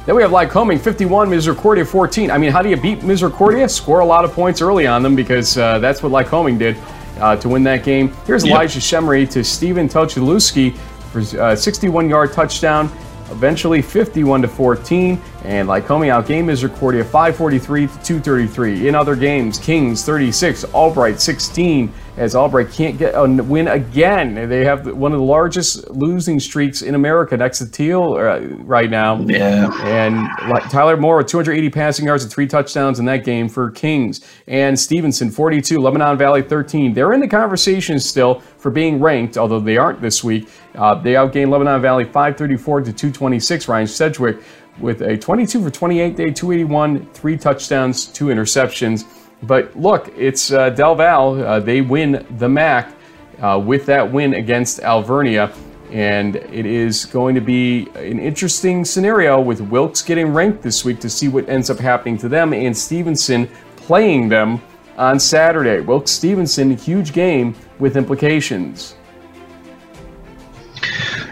[0.06, 2.32] Then we have Lycoming 51, Misericordia 14.
[2.32, 3.70] I mean, how do you beat Misericordia?
[3.70, 6.76] Score a lot of points early on them because uh, that's what Lycoming did
[7.20, 8.12] uh, to win that game.
[8.26, 8.56] Here's yep.
[8.56, 10.76] Elijah Shemery to Steven Tochalewski
[11.12, 12.90] for a 61 yard touchdown
[13.32, 15.20] eventually 51 to 14.
[15.44, 18.88] And Lycoming outgained Misericordia 543 to 233.
[18.88, 21.92] In other games, Kings 36, Albright 16.
[22.18, 26.82] As Albright can't get a win again, they have one of the largest losing streaks
[26.82, 29.20] in America next to Thiel uh, right now.
[29.22, 29.72] Yeah.
[29.84, 30.28] And
[30.70, 34.20] Tyler Moore with 280 passing yards and three touchdowns in that game for Kings.
[34.48, 36.94] And Stevenson 42, Lebanon Valley 13.
[36.94, 40.50] They're in the conversation still for being ranked, although they aren't this week.
[40.76, 43.68] Uh, they outgained Lebanon Valley 534 to 226.
[43.70, 44.42] Ryan Sedgwick
[44.80, 49.06] with a 22 for 28 day, 281, three touchdowns, two interceptions.
[49.44, 51.44] But look, it's uh, Del Val.
[51.44, 52.94] Uh, they win the MAC
[53.42, 55.52] uh, with that win against Alvernia.
[55.92, 61.00] And it is going to be an interesting scenario with Wilkes getting ranked this week
[61.02, 64.62] to see what ends up happening to them and Stevenson playing them
[64.98, 65.82] on Saturday.
[65.82, 68.96] Wilkes Stevenson, huge game with implications.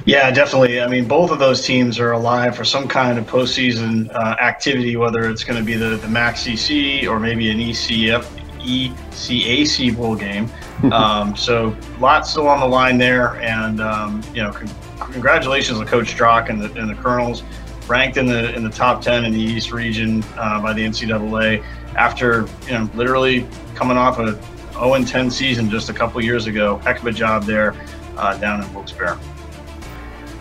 [0.10, 0.82] Yeah, definitely.
[0.82, 4.96] I mean, both of those teams are alive for some kind of postseason uh, activity,
[4.96, 8.24] whether it's going to be the, the MAC CC or maybe an ECF,
[8.58, 10.50] ECAC bowl game.
[10.92, 13.36] um, so, lots still on the line there.
[13.36, 17.44] And, um, you know, con- congratulations to Coach Strock and the, and the Colonels,
[17.88, 21.64] ranked in the in the top 10 in the East region uh, by the NCAA
[21.96, 24.40] after, you know, literally coming off a
[24.74, 26.78] 0 10 season just a couple years ago.
[26.80, 27.76] Heck of a job there
[28.18, 29.20] uh, down in Wilkes-Barre.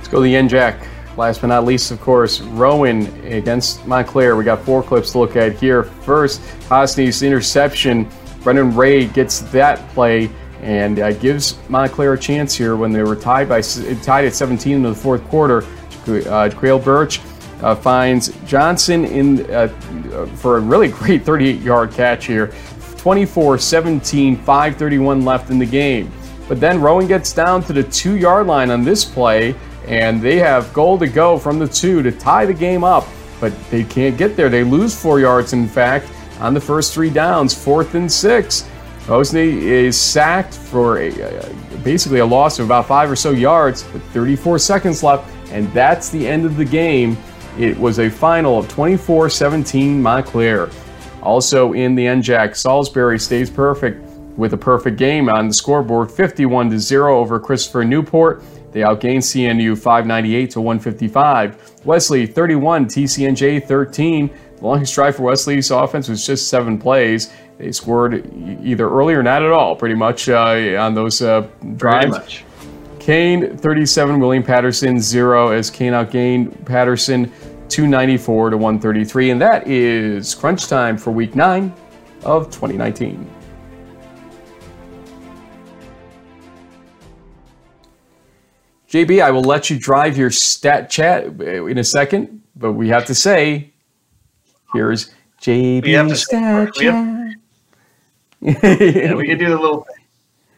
[0.09, 0.87] Let's go the NJAC.
[1.19, 4.37] Last but not least, of course, Rowan against Montclair.
[4.37, 5.83] We got four clips to look at here.
[5.83, 8.09] First, Hosny's interception.
[8.43, 10.31] Brendan Ray gets that play
[10.63, 14.77] and uh, gives Montclair a chance here when they were tied by tied at 17
[14.77, 15.63] in the fourth quarter.
[16.07, 17.21] Uh, Quail Birch
[17.61, 19.69] uh, finds Johnson in uh,
[20.37, 22.47] for a really great 38-yard catch here.
[22.47, 26.11] 24-17, 5:31 left in the game.
[26.49, 29.55] But then Rowan gets down to the two-yard line on this play
[29.89, 33.07] and they have goal to go from the two to tie the game up,
[33.41, 34.51] but they can't get there.
[34.51, 36.07] They lose four yards, in fact,
[36.41, 38.69] on the first three downs, fourth and six.
[39.07, 41.49] Hosney is sacked for a, uh,
[41.83, 46.11] basically a loss of about five or so yards with 34 seconds left, and that's
[46.11, 47.17] the end of the game.
[47.59, 50.69] It was a final of 24 17 Montclair.
[51.23, 54.05] Also in the NJAC, Salisbury stays perfect
[54.37, 58.43] with a perfect game on the scoreboard 51 0 over Christopher Newport.
[58.79, 61.85] They outgained CNU 598 to 155.
[61.85, 64.31] Wesley 31, TCNJ 13.
[64.59, 67.33] The longest drive for Wesley's offense was just seven plays.
[67.59, 68.25] They scored
[68.63, 72.45] either early or not at all, pretty much uh, on those uh, drives.
[73.01, 77.33] Kean 37, William Paterson 0 as Kean outgained Paterson
[77.69, 79.31] 294 to 133.
[79.31, 81.75] And that is crunch time for week nine
[82.23, 83.29] of 2019.
[88.89, 93.05] JB, I will let you drive your stat chat in a second, but we have
[93.07, 93.71] to say,
[94.73, 95.11] here's
[95.43, 97.35] JB stat chat.
[98.41, 99.87] yeah, we can do the little.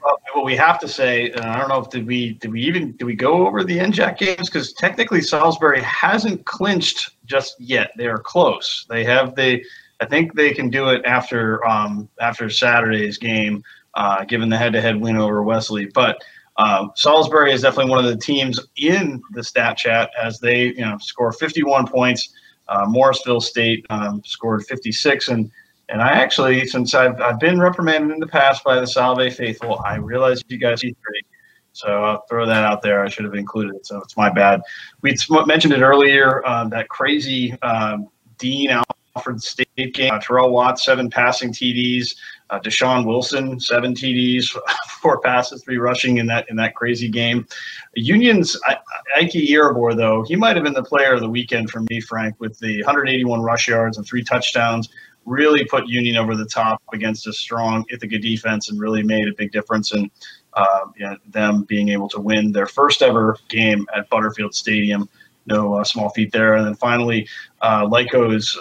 [0.07, 2.63] Uh, what we have to say, uh, I don't know if did we did we
[2.63, 7.91] even did we go over the NJAC games because technically Salisbury hasn't clinched just yet.
[7.97, 8.87] They are close.
[8.89, 9.63] They have the.
[10.01, 13.65] I think they can do it after um, after Saturday's game,
[13.95, 16.23] uh, given the head-to-head win over Wesley, but.
[16.61, 20.85] Um, Salisbury is definitely one of the teams in the stat chat as they you
[20.85, 22.35] know score 51 points
[22.69, 25.51] Uh, Morrisville State um, scored 56, and
[25.89, 29.83] and I actually, since I've, I've been reprimanded in the past by the Salve faithful,
[29.85, 31.23] I realize you guys see three.
[31.73, 33.05] So I'll throw that out there.
[33.05, 33.87] I should have included it.
[33.87, 34.61] So it's my bad.
[35.03, 36.47] We mentioned it earlier.
[36.47, 38.71] Uh, that crazy um, Dean
[39.17, 40.13] Alfred State game.
[40.13, 42.15] Uh, Terrell Watts seven passing TDs.
[42.51, 44.57] Uh, Deshaun Wilson, seven TDs,
[45.01, 47.47] four passes, three rushing in that in that crazy game.
[47.95, 48.57] Union's
[49.17, 52.35] Ike Erebor, though, he might have been the player of the weekend for me, Frank,
[52.39, 54.89] with the 181 rush yards and three touchdowns.
[55.27, 59.35] Really put Union over the top against a strong Ithaca defense and really made a
[59.37, 60.11] big difference in
[60.55, 65.09] uh, you know, them being able to win their first ever game at Butterfield Stadium.
[65.47, 66.57] No uh, small feat there.
[66.57, 67.29] And then finally,
[67.61, 68.59] uh, Lyco's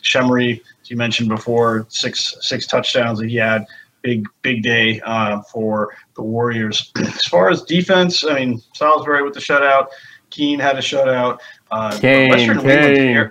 [0.00, 0.60] uh, Shemery
[0.90, 3.64] you mentioned before, six six touchdowns that he had.
[4.02, 6.90] Big big day uh, for the Warriors.
[6.98, 9.88] As far as defense, I mean Salisbury with the shutout.
[10.30, 11.38] Kean had a shutout.
[11.70, 13.30] Uh, Kane, Western Kane.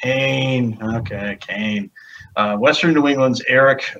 [0.00, 0.78] Kane.
[0.82, 1.90] Okay, Kane.
[2.36, 3.96] Uh, Western New England's Eric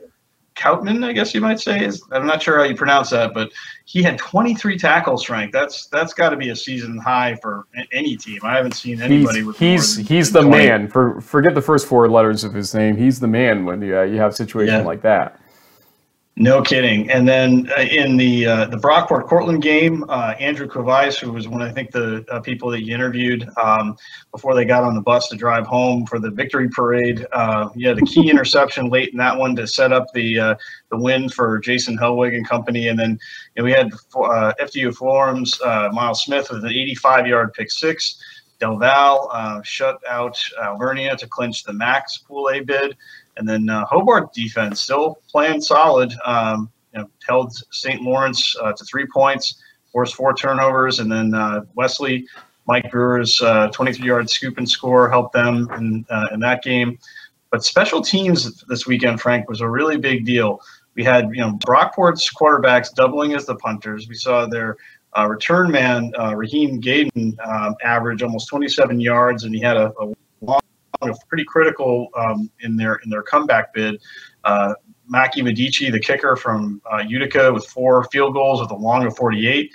[0.61, 1.85] Koutman, I guess you might say.
[1.85, 3.51] Is I'm not sure how you pronounce that, but
[3.87, 5.53] he had 23 tackles, Frank.
[5.53, 8.41] That's that's got to be a season high for any team.
[8.43, 9.59] I haven't seen anybody he's, with.
[9.59, 10.57] He's he's the 20.
[10.57, 10.89] man.
[10.89, 12.97] For forget the first four letters of his name.
[12.97, 14.83] He's the man when you uh, you have a situation yeah.
[14.83, 15.41] like that.
[16.41, 17.11] No kidding.
[17.11, 21.47] And then uh, in the uh, the Brockport Cortland game, uh, Andrew Kovais, who was
[21.47, 23.95] one I think the uh, people that you interviewed um,
[24.33, 27.85] before they got on the bus to drive home for the victory parade, uh, he
[27.85, 30.55] had a key interception late in that one to set up the uh,
[30.91, 32.89] the win for Jason Helwig and company.
[32.89, 33.19] And then
[33.55, 35.45] you know, we had FDU Florham
[35.93, 38.19] Miles Smith with an 85 yard pick six.
[38.61, 42.97] Del Val shut out Alvernia to clinch the MAC's Pool A bid.
[43.41, 46.13] And then uh, Hobart defense still playing solid.
[46.27, 48.03] Um, you know, held St.
[48.03, 52.29] Lawrence uh, to three points, forced four turnovers, and then uh, Wesley,
[52.67, 56.99] Mike Brewer's 23-yard uh, scoop and score helped them in uh, in that game.
[57.51, 60.61] But special teams this weekend, Frank, was a really big deal.
[60.95, 64.07] We had you know Brockport's quarterbacks doubling as the punters.
[64.07, 64.77] We saw their
[65.17, 70.13] uh, return man Raheem Gaden um, average almost 27 yards, and he had a, a
[71.29, 74.01] pretty critical um, in their in their comeback bid.
[74.45, 74.75] Uh,
[75.11, 79.17] Mackie Medici, the kicker from uh, Utica, with four field goals with a long of
[79.17, 79.73] 48.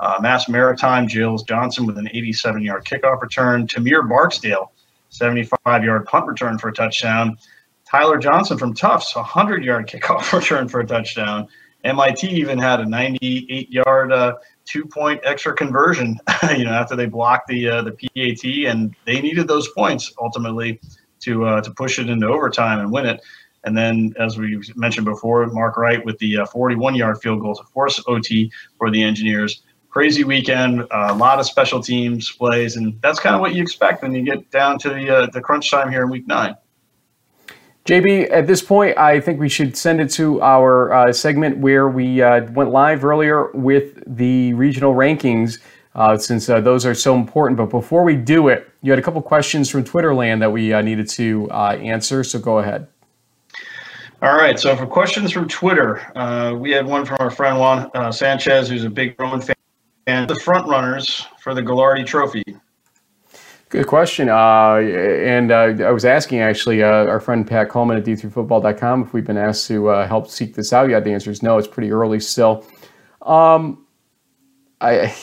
[0.00, 3.66] Uh, Mass Maritime, Jills Johnson with an 87-yard kickoff return.
[3.66, 4.72] Tamir Barksdale,
[5.12, 7.36] 75-yard punt return for a touchdown.
[7.84, 11.48] Tyler Johnson from Tufts, a 100-yard kickoff return for a touchdown.
[11.84, 16.18] MIT even had a 98-yard uh, two-point extra conversion.
[16.56, 20.80] you know, after they blocked the uh, the PAT, and they needed those points ultimately
[21.20, 23.20] to uh, to push it into overtime and win it.
[23.64, 27.64] And then, as we mentioned before, Mark Wright with the 41-yard uh, field goal to
[27.64, 29.62] force OT for the Engineers.
[29.90, 34.02] Crazy weekend, a lot of special teams plays, and that's kind of what you expect
[34.02, 36.54] when you get down to the uh, the crunch time here in Week Nine.
[37.88, 41.88] JB, at this point, I think we should send it to our uh, segment where
[41.88, 45.58] we uh, went live earlier with the regional rankings,
[45.94, 47.56] uh, since uh, those are so important.
[47.56, 50.82] But before we do it, you had a couple questions from Twitterland that we uh,
[50.82, 52.88] needed to uh, answer, so go ahead.
[54.20, 55.94] All right, so for questions from Twitter,
[56.60, 59.56] we had one from our friend Juan Sanchez, who's a big Rowan fan.
[60.06, 62.42] And the front runners for the Gagliardi Trophy.
[63.70, 64.30] Good question.
[64.30, 69.12] Uh, and uh, I was asking actually uh, our friend Pat Coleman at d3football.com if
[69.12, 71.04] we've been asked to uh, help seek this out yet.
[71.04, 71.58] The answer is no.
[71.58, 72.64] It's pretty early still.
[73.20, 73.84] Um,
[74.80, 75.14] I,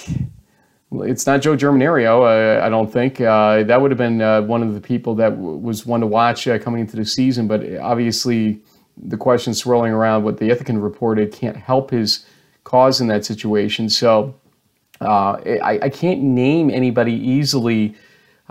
[0.92, 3.20] it's not Joe Germanario, uh, I don't think.
[3.20, 6.48] Uh, that would have been one of the people that w- was one to watch
[6.62, 7.48] coming into the season.
[7.48, 8.62] But obviously,
[8.96, 12.28] the question swirling around what the Ithacan reported can't help his
[12.64, 13.90] cause in that situation.
[13.90, 14.36] So
[15.02, 17.96] I, I can't name anybody easily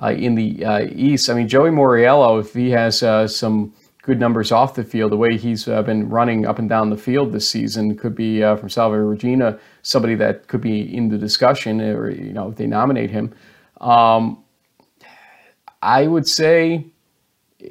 [0.03, 1.31] in the uh, East.
[1.31, 5.17] I mean, Joey Moriello, if he has uh, some good numbers off the field, the
[5.17, 8.57] way he's uh, been running up and down the field this season, could be uh,
[8.57, 12.67] from Salve Regina, somebody that could be in the discussion, or you know, if they
[12.67, 13.33] nominate him.
[13.81, 14.43] Um,
[15.81, 16.87] I would say,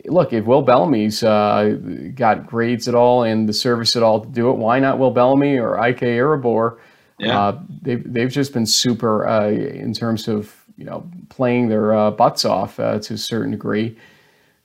[0.06, 1.78] look, if Will Bellamy's uh,
[2.16, 5.12] got grades at all and the service at all to do it, why not Will
[5.12, 6.78] Bellamy or Ike Erebor?
[7.20, 7.60] Yeah.
[7.82, 12.80] they've, they've just been super in terms of you know, playing their uh, butts off
[12.80, 13.98] uh, to a certain degree.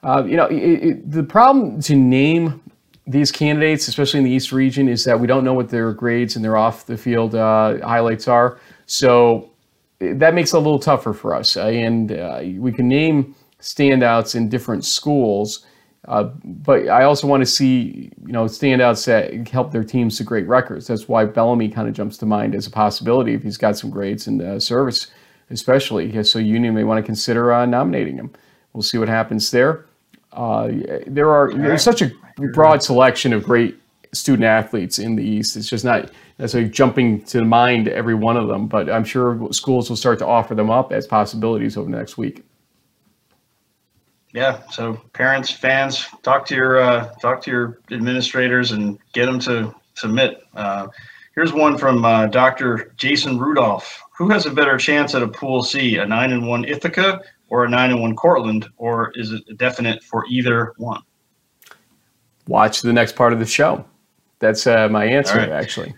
[0.03, 2.63] Uh, you know, it, it, the problem to name
[3.07, 6.37] these candidates, especially in the East region, is that we don't know what their grades
[6.37, 8.59] and their off the field uh, highlights are.
[8.87, 9.51] So
[9.99, 11.57] that makes it a little tougher for us.
[11.57, 15.67] Uh, and uh, we can name standouts in different schools.
[16.07, 20.47] But I also want to see, you know, standouts that help their teams to great
[20.47, 20.87] records.
[20.87, 23.91] That's why Bellamy kind of jumps to mind as a possibility if he's got some
[23.91, 25.09] grades and service
[25.51, 26.23] especially.
[26.25, 28.31] So Union may want to consider uh, nominating him.
[28.73, 29.87] We'll see what happens there.
[30.33, 30.71] Uh,
[31.07, 32.11] there are there's such a
[32.53, 33.79] broad selection of great
[34.13, 35.57] student athletes in the East.
[35.57, 39.89] It's just not necessarily jumping to mind every one of them, but I'm sure schools
[39.89, 42.45] will start to offer them up as possibilities over the next week.
[44.33, 49.39] Yeah, so parents, fans, talk to your uh, talk to your administrators and get them
[49.41, 50.43] to submit.
[50.55, 50.89] Uh,
[51.35, 52.93] here's one from uh, Dr.
[52.97, 54.03] Jason Rudolph.
[54.19, 57.65] Who has a better chance at a Pool C, a nine and one Ithaca or
[57.65, 61.03] a nine and one Cortland, or is it definite for either one?
[62.49, 63.85] Watch the next part of the show.
[64.41, 65.51] That's uh, my answer, right.
[65.51, 65.95] actually.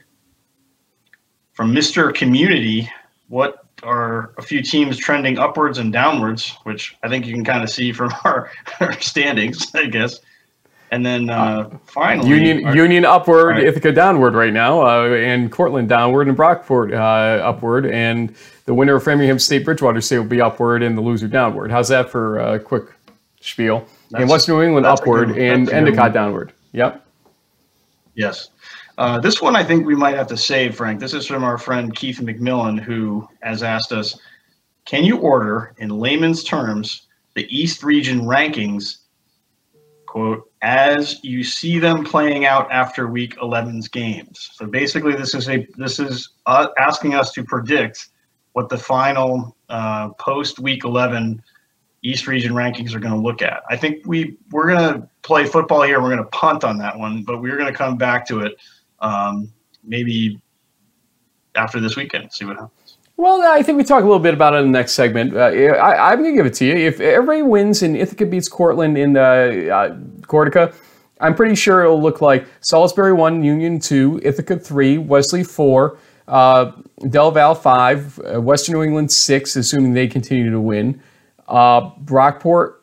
[1.54, 2.14] From Mr.
[2.14, 2.90] Community,
[3.28, 7.62] what are a few teams trending upwards and downwards, which I think you can kind
[7.62, 8.50] of see from our,
[8.80, 10.20] our standings, I guess.
[10.92, 13.64] And then uh, finally, Union our, Union upward, right.
[13.64, 18.34] Ithaca downward right now, uh, and Cortland downward, and Brockport uh, upward, and
[18.64, 21.70] the winner of Framingham State Bridgewater State will be upward, and the loser downward.
[21.70, 22.86] How's that for a quick
[23.40, 23.86] spiel?
[24.10, 26.52] That's, and West New England upward, and Endicott downward.
[26.72, 27.06] Yep.
[28.14, 28.50] Yes.
[28.98, 30.98] Uh, this one I think we might have to save, Frank.
[30.98, 34.18] This is from our friend Keith McMillan, who has asked us
[34.86, 38.98] Can you order, in layman's terms, the East Region rankings,
[40.10, 44.50] quote, as you see them playing out after Week 11's games?
[44.54, 48.08] So basically, this is a this is uh, asking us to predict
[48.52, 51.40] what the final uh, post Week 11
[52.02, 53.62] East Region rankings are going to look at.
[53.70, 56.02] I think we we're going to play football here.
[56.02, 58.56] We're going to punt on that one, but we're going to come back to it
[58.98, 59.52] um,
[59.84, 60.40] maybe
[61.54, 62.32] after this weekend.
[62.32, 62.79] See what happens.
[63.20, 65.36] Well, I think we talk a little bit about it in the next segment.
[65.36, 66.74] Uh, I, am going to give it to you.
[66.74, 70.74] If everybody wins and Ithaca beats Cortland in the uh, Cortaca,
[71.20, 75.98] I'm pretty sure it'll look like Salisbury 1, Union 2, Ithaca 3, Wesley 4,
[76.28, 76.72] uh,
[77.10, 81.02] Del Val 5, uh, Western New England 6, assuming they continue to win,
[81.46, 82.76] uh, Brockport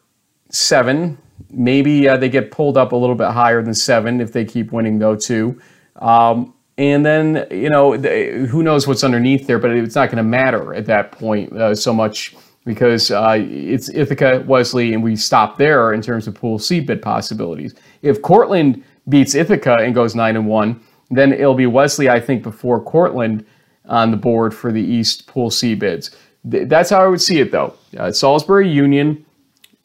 [0.52, 1.18] 7.
[1.50, 4.72] Maybe uh, they get pulled up a little bit higher than 7 if they keep
[4.72, 5.60] winning, though, too.
[5.96, 10.24] Um, and then, you know, who knows what's underneath there, but it's not going to
[10.24, 15.58] matter at that point uh, so much because uh, it's Ithaca, Wesley, and we stop
[15.58, 17.74] there in terms of Pool C bid possibilities.
[18.02, 22.44] If Cortland beats Ithaca and goes 9 and 1, then it'll be Wesley, I think,
[22.44, 23.46] before Cortland
[23.86, 26.12] on the board for the East Pool C bids.
[26.44, 27.74] That's how I would see it, though.
[27.98, 29.26] Uh, Salisbury Union,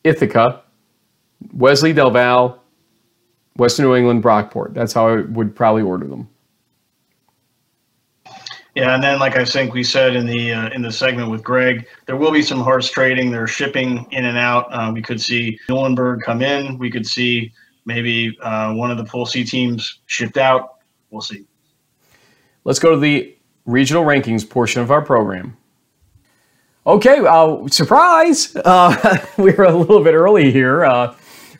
[0.04, 0.62] Ithaca,
[1.52, 2.62] Wesley Del Val,
[3.56, 4.74] Western New England, Brockport.
[4.74, 6.28] That's how I would probably order them.
[8.74, 11.44] Yeah, and then like I think we said in the uh, in the segment with
[11.44, 13.30] Greg, there will be some horse trading.
[13.30, 14.72] They're shipping in and out.
[14.72, 16.78] Uh, we could see Muhlenberg come in.
[16.78, 17.52] We could see
[17.84, 20.76] maybe uh, one of the Pool C teams shipped out.
[21.10, 21.44] We'll see.
[22.64, 25.56] Let's go to the regional rankings portion of our program.
[26.86, 28.56] Okay, uh, surprise!
[28.56, 30.82] Uh, we were a little bit early here.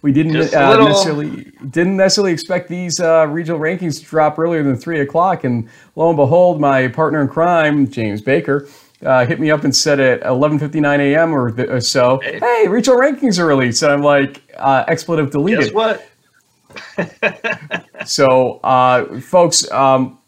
[0.03, 4.63] Uh, we didn't uh, necessarily didn't necessarily expect these uh, regional rankings to drop earlier
[4.63, 8.69] than three o'clock, and lo and behold, my partner in crime, James Baker,
[9.05, 11.35] uh, hit me up and said at 11:59 a.m.
[11.35, 12.39] or, th- or so, hey.
[12.41, 15.73] "Hey, regional rankings are released." And I'm like, uh, expletive deleted.
[15.73, 16.09] Guess what?
[18.07, 20.19] so, uh, folks, um,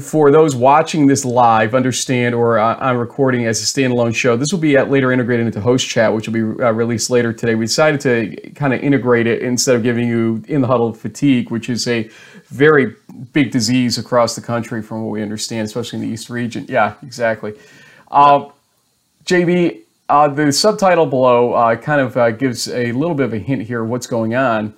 [0.00, 4.52] for those watching this live, understand, or uh, I'm recording as a standalone show, this
[4.52, 7.54] will be later integrated into Host Chat, which will be uh, released later today.
[7.54, 11.52] We decided to kind of integrate it instead of giving you in the huddle fatigue,
[11.52, 12.10] which is a
[12.48, 12.96] very
[13.32, 16.66] big disease across the country, from what we understand, especially in the East region.
[16.68, 17.54] Yeah, exactly.
[18.10, 18.48] Uh,
[19.24, 23.38] JB, uh, the subtitle below uh, kind of uh, gives a little bit of a
[23.38, 24.74] hint here of what's going on.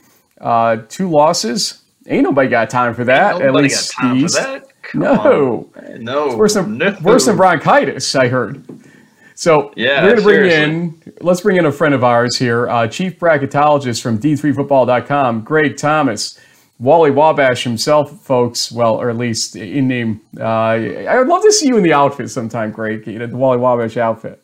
[0.91, 1.83] two losses.
[2.07, 3.41] Ain't nobody got time for that.
[3.41, 4.68] At least got time for that.
[4.89, 6.03] Come no, on.
[6.03, 6.97] no, it's worse than no.
[7.03, 8.15] worse than bronchitis.
[8.15, 8.65] I heard.
[9.35, 10.65] So yeah, we're going to bring seriously.
[10.65, 11.13] in.
[11.21, 16.41] Let's bring in a friend of ours here, uh, chief bracketologist from D3Football.com, Greg Thomas.
[16.81, 18.71] Wally Wabash himself, folks.
[18.73, 20.21] Well, or at least in name.
[20.39, 23.07] Uh, I would love to see you in the outfit sometime, Greg.
[23.07, 24.43] You know, the Wally Wabash outfit.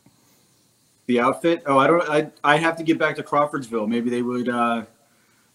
[1.06, 1.62] The outfit?
[1.64, 2.02] Oh, I don't.
[2.08, 3.86] I I have to get back to Crawfordsville.
[3.86, 4.82] Maybe they would uh,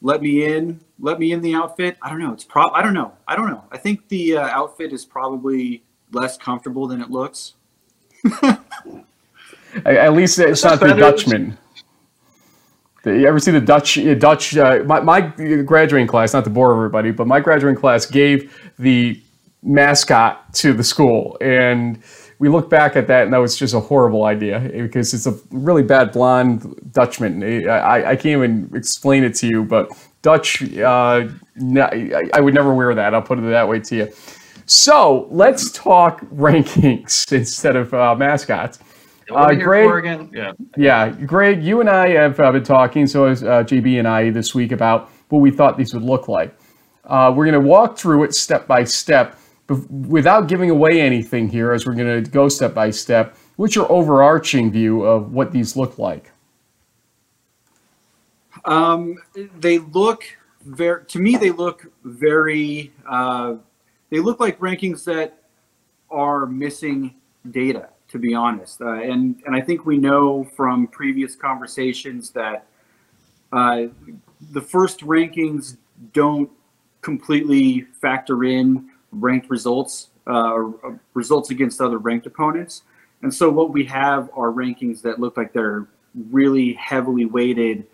[0.02, 1.98] let me in let me in the outfit.
[2.02, 2.34] I don't know.
[2.34, 2.72] It's prob.
[2.74, 3.14] I don't know.
[3.28, 3.64] I don't know.
[3.72, 7.56] I think the uh, outfit is probably less comfortable than it looks.
[9.86, 11.58] At least it's not the Dutchman.
[13.06, 13.98] You ever see the Dutch?
[13.98, 14.58] Uh, Dutch.
[14.58, 19.22] Uh, my, my graduating class, not to bore everybody, but my graduating class gave the
[19.64, 22.02] mascot to the school, and
[22.40, 25.38] we look back at that, and that was just a horrible idea because it's a
[25.52, 27.44] really bad blonde Dutchman.
[27.70, 31.28] I, I can't even explain it to you, but Dutch, uh,
[31.78, 33.14] I would never wear that.
[33.14, 34.14] I'll put it that way to you.
[34.66, 38.80] So let's talk rankings instead of uh, mascots.
[39.32, 40.54] Uh, Greg, yeah.
[40.76, 44.32] yeah, Greg, you and I have uh, been talking, so has uh, JB and I
[44.32, 46.58] this week about what we thought these would look like.
[47.06, 49.39] Uh, we're going to walk through it step by step,
[49.90, 53.38] without giving away anything here, as we're going to go step by step.
[53.56, 56.32] What's your overarching view of what these look like?
[58.66, 59.18] Um,
[59.60, 60.24] they look
[60.66, 63.56] very, to me, they look very, uh,
[64.10, 65.44] they look like rankings that
[66.10, 67.16] are missing
[67.52, 68.82] data to be honest.
[68.82, 72.66] Uh, and and I think we know from previous conversations that
[73.52, 73.84] uh,
[74.52, 75.78] the first rankings
[76.14, 76.50] don't
[77.02, 80.70] completely factor in ranked results uh,
[81.14, 82.84] results against other ranked opponents.
[83.24, 85.88] And so what we have are rankings that look like they're
[86.30, 87.88] really heavily weighted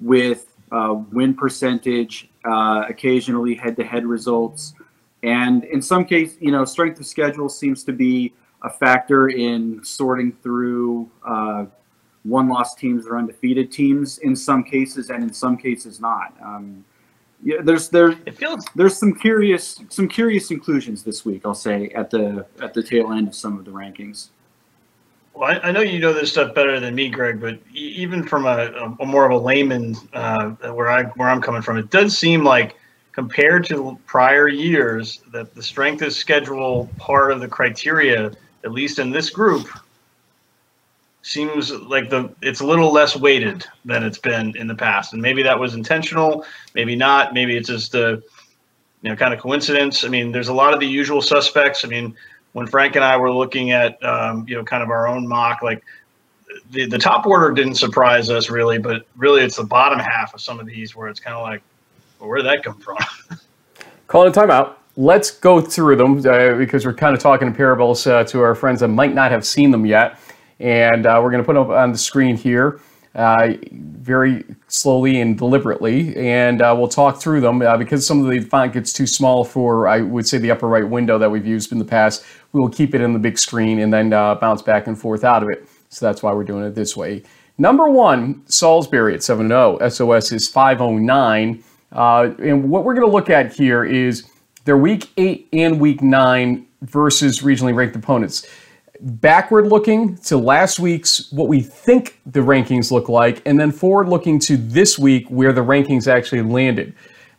[0.00, 4.74] with uh, win percentage, uh, occasionally head-to-head results,
[5.22, 9.82] and in some case, you know, strength of schedule seems to be a factor in
[9.82, 11.64] sorting through uh,
[12.24, 16.34] one loss teams or undefeated teams in some cases, and in some cases not.
[16.44, 16.84] Um,
[17.44, 21.42] yeah, there's there it feels there's some curious some curious inclusions this week.
[21.44, 24.28] I'll say at the at the tail end of some of the rankings.
[25.34, 27.40] Well, I, I know you know this stuff better than me, Greg.
[27.40, 31.60] But even from a, a more of a layman, uh, where I where I'm coming
[31.60, 32.76] from, it does seem like
[33.12, 38.32] compared to prior years that the strength of schedule part of the criteria
[38.64, 39.68] at least in this group,
[41.24, 45.14] seems like the it's a little less weighted than it's been in the past.
[45.14, 46.44] And maybe that was intentional,
[46.74, 47.32] maybe not.
[47.32, 48.22] Maybe it's just a
[49.02, 50.04] you know kind of coincidence.
[50.04, 51.84] I mean, there's a lot of the usual suspects.
[51.84, 52.14] I mean,
[52.52, 55.62] when Frank and I were looking at um, you know kind of our own mock,
[55.62, 55.82] like
[56.70, 60.42] the the top order didn't surprise us really, but really it's the bottom half of
[60.42, 61.62] some of these where it's kind of like,
[62.20, 62.98] well, where did that come from?
[64.08, 68.06] Calling a timeout let's go through them uh, because we're kind of talking in parables
[68.06, 70.18] uh, to our friends that might not have seen them yet.
[70.60, 72.80] And uh, we're going to put up on the screen here
[73.14, 76.16] uh, very slowly and deliberately.
[76.16, 79.44] And uh, we'll talk through them uh, because some of the font gets too small
[79.44, 82.24] for, I would say, the upper right window that we've used in the past.
[82.52, 85.42] We will keep it in the big screen and then bounce back and forth out
[85.42, 85.68] of it.
[85.90, 87.22] So that's why we're doing it this way.
[87.56, 89.78] Number one, Salisbury at 7 0.
[89.88, 91.62] SOS is 509.
[91.92, 94.28] and what we're going to look at here is
[94.64, 98.46] they're week eight and week nine versus regionally ranked opponents.
[99.06, 104.08] Backward looking to last week's, what we think the rankings look like, and then forward
[104.08, 106.94] looking to this week where the rankings actually landed.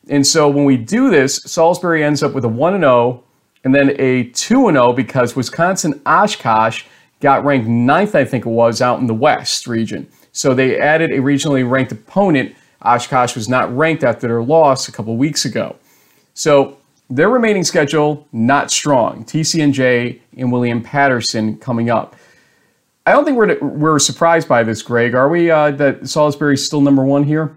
[0.08, 3.24] And so when we do this, Salisbury ends up with a 1 0
[3.64, 6.84] and then a 2 0 because Wisconsin Oshkosh
[7.20, 10.08] got ranked ninth, I think it was, out in the West region.
[10.34, 12.56] So they added a regionally ranked opponent.
[12.84, 15.78] Oshkosh was not ranked after their loss a couple weeks ago.
[16.36, 16.78] So
[17.10, 19.26] their remaining schedule, not strong.
[19.26, 22.16] TCNJ and William Paterson coming up.
[23.06, 25.14] I don't think we're, we're surprised by this, Greg.
[25.14, 27.56] Are we uh, that Salisbury's still number one here?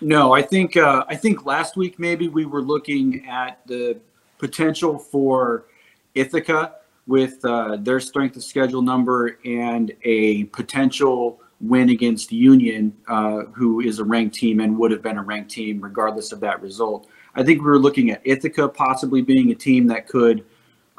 [0.00, 4.00] No, I think uh, I think last week maybe we were looking at the
[4.38, 5.66] potential for
[6.14, 6.74] Ithaca
[7.06, 13.80] with uh, their strength of schedule number and a potential win against Union, uh, who
[13.80, 17.08] is a ranked team and would have been a ranked team regardless of that result.
[17.34, 20.44] I think we were looking at Ithaca possibly being a team that could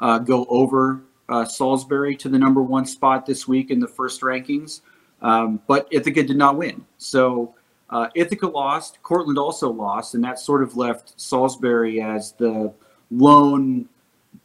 [0.00, 4.20] uh, go over uh, Salisbury to the number one spot this week in the first
[4.20, 4.82] rankings,
[5.22, 6.84] um, but Ithaca did not win.
[6.98, 7.54] So
[7.90, 12.72] uh, Ithaca lost, Cortland also lost, and that sort of left Salisbury as the
[13.10, 13.88] lone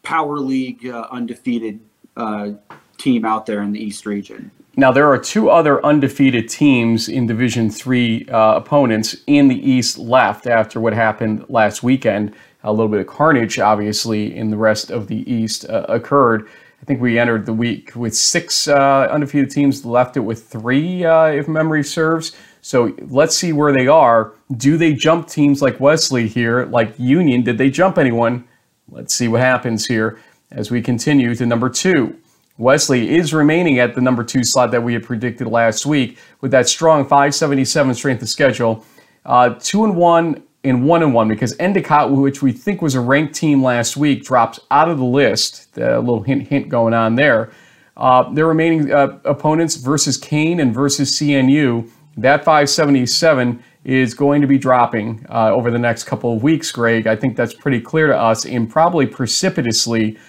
[0.03, 1.79] power league uh, undefeated
[2.17, 2.51] uh,
[2.97, 4.51] team out there in the East region.
[4.78, 9.97] Now there are two other undefeated teams in Division Three uh, opponents in the East
[9.97, 12.34] left after what happened last weekend.
[12.63, 16.47] A little bit of carnage, obviously, in the rest of the East uh, occurred.
[16.82, 21.03] I think we entered the week with six uh, undefeated teams, left it with three,
[21.03, 22.32] uh, if memory serves.
[22.61, 24.34] So let's see where they are.
[24.55, 27.41] Do they jump teams like Wesley here, like Union?
[27.43, 28.47] Did they jump anyone?
[28.89, 30.19] Let's see what happens here
[30.49, 32.20] as we continue to number two.
[32.62, 36.51] Wesley is remaining at the number two slot that we had predicted last week with
[36.51, 38.86] that strong 577 strength of schedule.
[39.26, 43.01] Uh, two and one and one and one because Endicott, which we think was a
[43.01, 45.76] ranked team last week, drops out of the list.
[45.78, 47.51] A little hint, hint going on there.
[47.97, 54.47] Uh, their remaining uh, opponents versus Kean and versus CNU, that 577 is going to
[54.47, 57.07] be dropping uh, over the next couple of weeks, Greg.
[57.07, 60.20] I think that's pretty clear to us and probably precipitously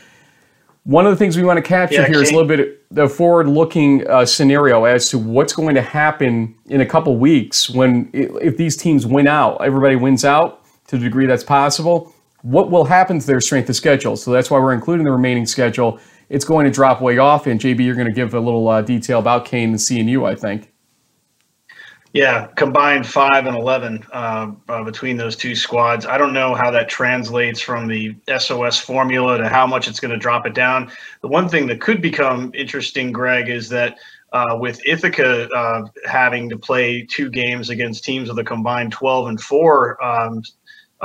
[0.85, 3.09] one of the things we want to capture yeah, here is a little bit the
[3.09, 8.57] forward-looking uh, scenario as to what's going to happen in a couple weeks when if
[8.57, 12.13] these teams win out, everybody wins out to the degree that's possible.
[12.43, 14.17] What will happen to their strength of schedule?
[14.17, 16.01] So that's why we're including the remaining schedule
[16.33, 17.47] it's going to drop way off.
[17.47, 20.35] And JB, you're going to give a little uh, detail about Kean and CNU, I
[20.35, 20.72] think.
[22.13, 26.05] Yeah, combined five and eleven uh, uh, between those two squads.
[26.05, 30.11] I don't know how that translates from the SOS formula to how much it's going
[30.11, 30.91] to drop it down.
[31.23, 33.97] The one thing that could become interesting, Greg, is that
[34.35, 39.29] uh, with Ithaca uh, having to play two games against teams with a combined twelve
[39.29, 40.43] and four um,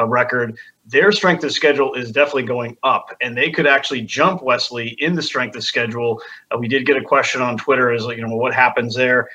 [0.05, 4.89] record, their strength of schedule is definitely going up, and they could actually jump Wesley
[4.99, 6.22] in the strength of schedule.
[6.53, 9.30] Uh, we did get a question on Twitter: is you know what happens there?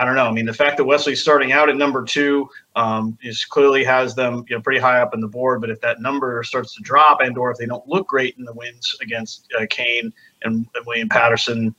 [0.00, 0.24] I don't know.
[0.24, 4.14] I mean, the fact that Wesley's starting out at number two um, is clearly has
[4.14, 5.60] them you know pretty high up in the board.
[5.60, 8.46] But if that number starts to drop, and or if they don't look great in
[8.46, 10.10] the wins against uh, Kean
[10.42, 11.74] and, and William Paterson,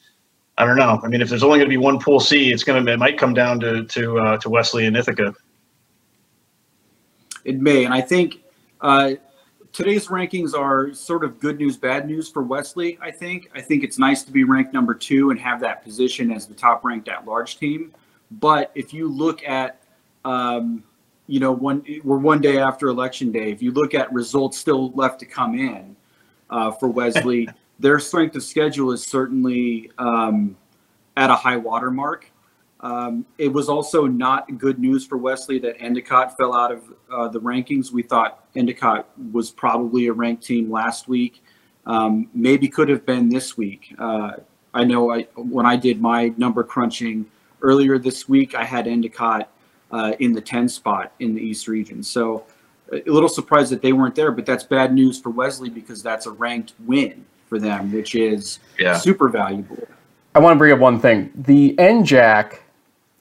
[0.59, 1.01] I don't know.
[1.03, 2.99] I mean, if there's only going to be one pool C, it's going to it
[2.99, 5.34] might come down to to uh, to Wesley and Ithaca.
[7.43, 8.43] It may, and I think
[8.82, 9.13] uh,
[9.74, 12.99] today's rankings are sort of good news, bad news for Wesley.
[13.01, 13.49] I think.
[13.55, 16.53] I think it's nice to be ranked number two and have that position as the
[16.53, 17.91] top ranked at large team.
[18.32, 19.82] But if you look at,
[20.23, 20.84] um,
[21.27, 23.51] you know, one we're one day after election day.
[23.51, 25.95] If you look at results still left to come in
[26.49, 27.47] uh, for Wesley,
[27.79, 30.57] their strength of schedule is certainly um,
[31.17, 32.29] at a high water mark.
[32.82, 37.27] Um, it was also not good news for Wesley that Endicott fell out of uh,
[37.27, 37.91] the rankings.
[37.91, 41.43] We thought Endicott was probably a ranked team last week.
[41.86, 43.95] Um, maybe could have been this week.
[43.99, 44.34] Uh,
[44.73, 47.27] I know I, when I did my number crunching
[47.62, 49.49] earlier this week, I had Endicott
[49.91, 52.03] uh, in the 10 spot in the East region.
[52.03, 52.45] So
[52.91, 56.26] a little surprised that they weren't there, but that's bad news for Wesley because that's
[56.26, 58.97] a ranked win for them, which is yeah.
[58.97, 59.88] super valuable.
[60.34, 61.32] I want to bring up one thing.
[61.36, 62.59] The NJAC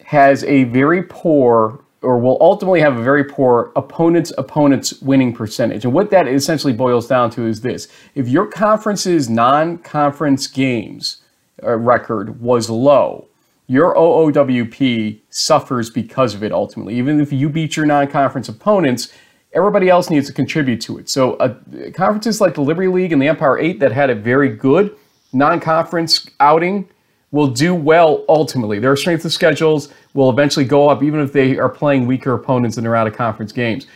[0.04, 5.84] has a very poor or will ultimately have a very poor opponent's opponent's winning percentage.
[5.84, 7.88] And what that essentially boils down to is this.
[8.14, 11.18] If your conference's non-conference games
[11.62, 13.28] uh, record was low,
[13.70, 16.96] your OOWP suffers because of it ultimately.
[16.96, 19.12] Even if you beat your non-conference opponents,
[19.52, 21.08] everybody else needs to contribute to it.
[21.08, 21.54] So uh,
[21.94, 24.96] conferences like the Liberty League and the Empire 8 that had a very good
[25.32, 26.88] non-conference outing
[27.30, 28.80] will do well ultimately.
[28.80, 32.76] Their strength of schedules will eventually go up even if they are playing weaker opponents
[32.76, 33.86] in their out-of-conference games.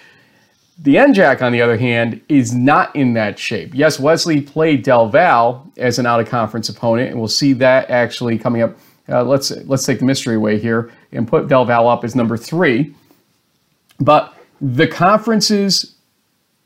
[0.78, 3.74] The NJAC, on the other hand, is not in that shape.
[3.74, 8.62] Yes, Wesley played Del Val as an out-of-conference opponent, and we'll see that actually coming
[8.62, 8.76] up
[9.08, 12.36] uh, let's let's take the mystery away here and put Del Val up as number
[12.36, 12.94] three.
[14.00, 15.96] But the conference's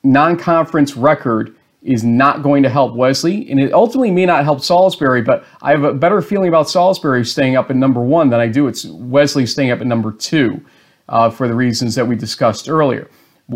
[0.04, 5.22] non-conference record is not going to help Wesley, and it ultimately may not help Salisbury.
[5.22, 8.48] But I have a better feeling about Salisbury staying up at number one than I
[8.48, 10.64] do it's Wesley staying up at number two,
[11.08, 13.08] uh, for the reasons that we discussed earlier.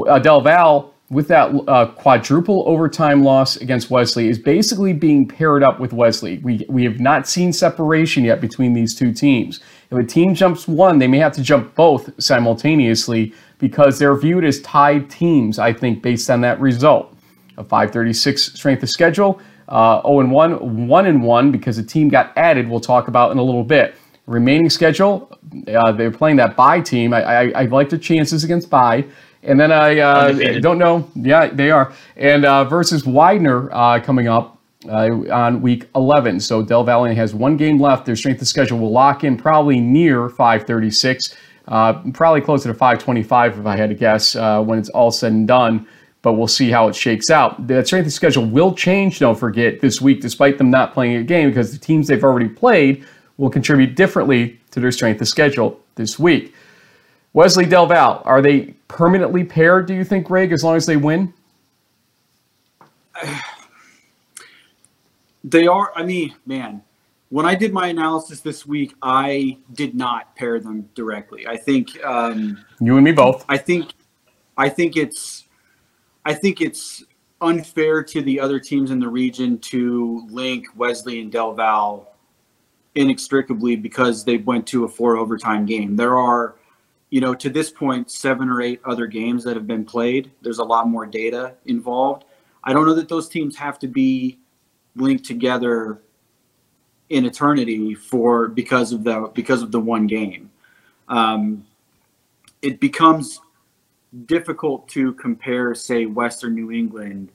[0.09, 5.63] Uh, Del Val with that uh, quadruple overtime loss against Wesley is basically being paired
[5.63, 6.39] up with Wesley.
[6.39, 9.61] We, we have not seen separation yet between these two teams.
[9.91, 14.43] If a team jumps one, they may have to jump both simultaneously because they're viewed
[14.43, 17.15] as tied teams, I think, based on that result.
[17.59, 19.39] A 536 strength of schedule,
[19.69, 23.33] uh, 0 and 1, 1 and 1 because a team got added, we'll talk about
[23.33, 23.97] in a little bit.
[24.27, 25.31] Remaining schedule,
[25.69, 27.13] uh, they're playing that bye team.
[27.13, 29.05] I, I, I like the chances against bye.
[29.43, 31.11] And then I uh, don't know.
[31.15, 31.93] Yeah, they are.
[32.17, 36.41] And uh, versus Widener uh, coming up uh, on week 11.
[36.41, 38.07] So Del Val has one game left.
[38.07, 41.37] Their strength of schedule will lock in probably near 536,
[41.69, 45.33] uh, probably closer to 525 if I had to guess uh, when it's all said
[45.33, 45.87] and done.
[46.23, 47.67] But we'll see how it shakes out.
[47.67, 51.25] The strength of schedule will change, don't forget, this week, despite them not playing a
[51.25, 53.05] game, because the teams they've already played
[53.39, 56.55] will contribute differently to their strength of schedule this week.
[57.35, 60.97] Wesley Del Val, are they permanently paired, do you think, Greg, as long as they
[60.97, 61.33] win?
[65.45, 65.93] They are.
[65.97, 66.83] I mean, man,
[67.31, 71.49] when I did my analysis this week, I did not pair them directly.
[71.49, 73.45] I think um, you and me both.
[73.49, 73.91] I think,
[74.57, 75.49] I think it's,
[76.25, 77.03] I think it's
[77.41, 82.15] unfair to the other teams in the region to link Wesley and Del Val
[82.95, 85.97] inextricably because they went to a four overtime game.
[85.97, 86.55] There are
[87.13, 90.31] you know, to this point, seven or eight other games that have been played.
[90.41, 92.25] There's a lot more data involved.
[92.65, 94.39] I don't know that those teams have to be
[94.97, 96.01] linked together
[97.11, 100.51] in eternity for because of the because of the one game.
[101.09, 101.67] Um,
[102.63, 103.43] it becomes
[104.25, 107.31] difficult to compare, say, Western New England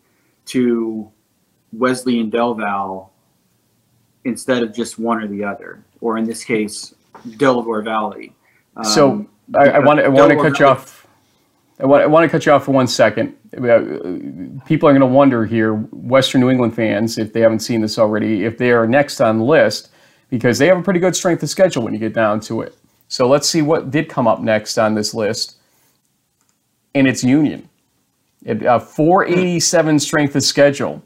[0.45, 1.11] to
[1.71, 3.11] Wesley and Del Val
[4.23, 6.95] instead of just one or the other, or in this case,
[7.37, 8.33] Delaware Valley.
[8.75, 11.07] Um, so I, I want I want to cut you off.
[11.79, 13.35] I want, I want to cut you off for one second.
[13.55, 17.81] Uh, people are going to wonder here, Western New England fans, if they haven't seen
[17.81, 19.89] this already, if they are next on the list,
[20.31, 22.75] because they have a pretty good strength of schedule when you get down to it.
[23.09, 25.57] So let's see what did come up next on this list.
[26.95, 27.69] And it's Union.
[28.43, 31.03] It, uh, 487 strength of schedule.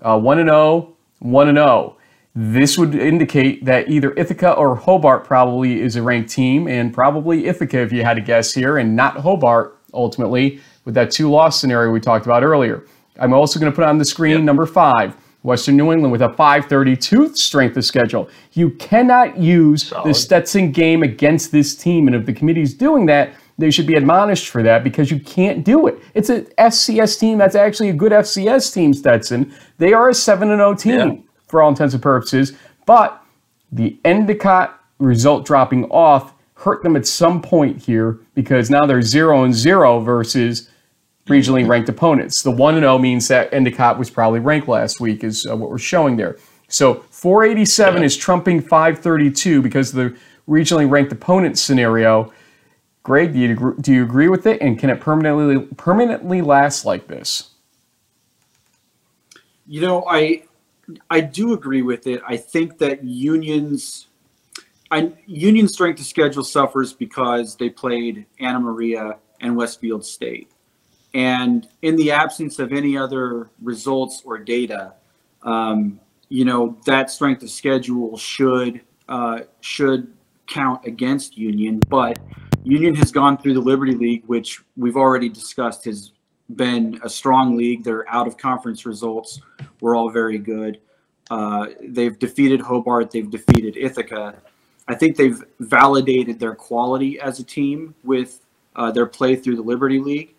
[0.00, 1.93] Uh, 1 0, 1 0.
[2.36, 7.46] This would indicate that either Ithaca or Hobart probably is a ranked team, and probably
[7.46, 11.60] Ithaca if you had to guess here, and not Hobart ultimately with that two loss
[11.60, 12.84] scenario we talked about earlier.
[13.20, 14.42] I'm also going to put on the screen yep.
[14.42, 18.28] number five, Western New England with a 532 strength of schedule.
[18.52, 20.10] You cannot use Solid.
[20.10, 22.08] the Stetson game against this team.
[22.08, 25.64] And if the committee's doing that, they should be admonished for that because you can't
[25.64, 26.02] do it.
[26.14, 29.54] It's a FCS team that's actually a good FCS team, Stetson.
[29.78, 31.16] They are a 7 0 team yeah.
[31.54, 32.52] For all intents and purposes.
[32.84, 33.22] But
[33.70, 39.44] the Endicott result dropping off hurt them at some point here because now they're 0
[39.44, 40.68] and 0 versus
[41.26, 42.42] regionally ranked opponents.
[42.42, 45.70] The 1 and 0 means that Endicott was probably ranked last week, is uh, what
[45.70, 46.38] we're showing there.
[46.66, 48.06] So 487 yeah.
[48.06, 52.32] is trumping 532 because of the regionally ranked opponent scenario.
[53.04, 54.60] Greg, do you, agree, do you agree with it?
[54.60, 57.50] And can it permanently permanently last like this?
[59.66, 60.43] You know, I
[61.10, 62.20] I do agree with it.
[62.26, 64.08] I think that unions
[64.90, 70.52] I, Union strength of schedule suffers because they played Anna Maria and Westfield State.
[71.14, 74.94] And in the absence of any other results or data,
[75.42, 80.12] um, you know that strength of schedule should uh, should
[80.46, 81.80] count against Union.
[81.88, 82.18] But
[82.62, 86.12] Union has gone through the Liberty League, which we've already discussed has
[86.56, 87.84] been a strong league.
[87.84, 89.40] Their out of conference results
[89.80, 90.80] were all very good.
[91.30, 93.10] Uh, they've defeated Hobart.
[93.10, 94.36] They've defeated Ithaca.
[94.86, 98.40] I think they've validated their quality as a team with
[98.76, 100.34] uh, their play through the Liberty League.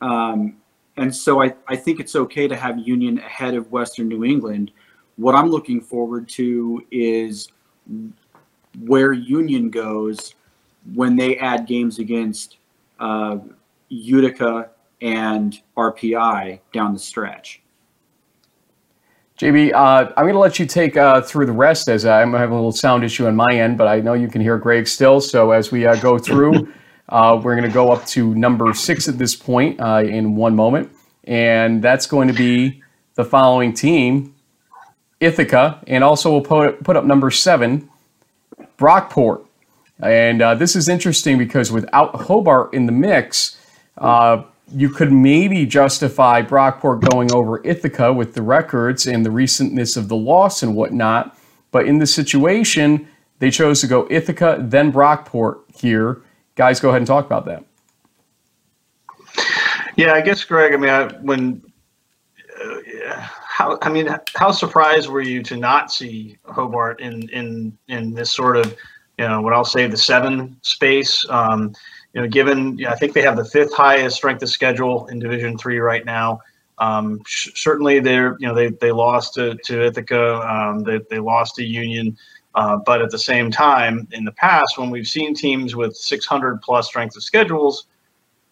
[0.00, 0.56] Um,
[0.96, 4.70] and so I, I think it's okay to have Union ahead of Western New England.
[5.16, 7.48] What I'm looking forward to is
[8.80, 10.34] where Union goes
[10.94, 12.58] when they add games against
[12.98, 13.38] uh,
[13.88, 14.70] Utica
[15.00, 17.62] and RPI down the stretch.
[19.38, 22.52] JB, uh, I'm going to let you take uh, through the rest as I'm having
[22.52, 25.20] a little sound issue on my end, but I know you can hear Greg still.
[25.20, 26.72] So as we uh, go through,
[27.10, 30.56] uh, we're going to go up to number six at this point uh, in one
[30.56, 30.90] moment.
[31.24, 32.82] And that's going to be
[33.14, 34.34] the following team
[35.20, 35.82] Ithaca.
[35.86, 37.90] And also we'll put, put up number seven,
[38.78, 39.44] Brockport.
[40.00, 43.58] And uh, this is interesting because without Hobart in the mix,
[44.72, 50.08] you could maybe justify Brockport going over Ithaca with the records and the recentness of
[50.08, 51.38] the loss and whatnot.
[51.70, 53.06] But in this situation,
[53.38, 56.22] they chose to go Ithaca, then Brockport here.
[56.56, 57.64] Guys, go ahead and talk about that.
[59.96, 61.62] Yeah, I guess, Greg, I mean, I, when,
[62.60, 68.12] uh, how, I mean, how surprised were you to not see Hobart in, in, in
[68.12, 68.74] this sort of,
[69.18, 71.24] you know, what I'll say the seven space?
[71.30, 71.72] Um,
[72.16, 75.06] you know, given you know, I think they have the fifth highest strength of schedule
[75.08, 76.40] in Division Three right now.
[76.78, 81.18] Um, sh- certainly, they're you know they they lost to to Ithaca, um, they they
[81.18, 82.16] lost to Union,
[82.54, 86.62] uh, but at the same time, in the past, when we've seen teams with 600
[86.62, 87.86] plus strength of schedules,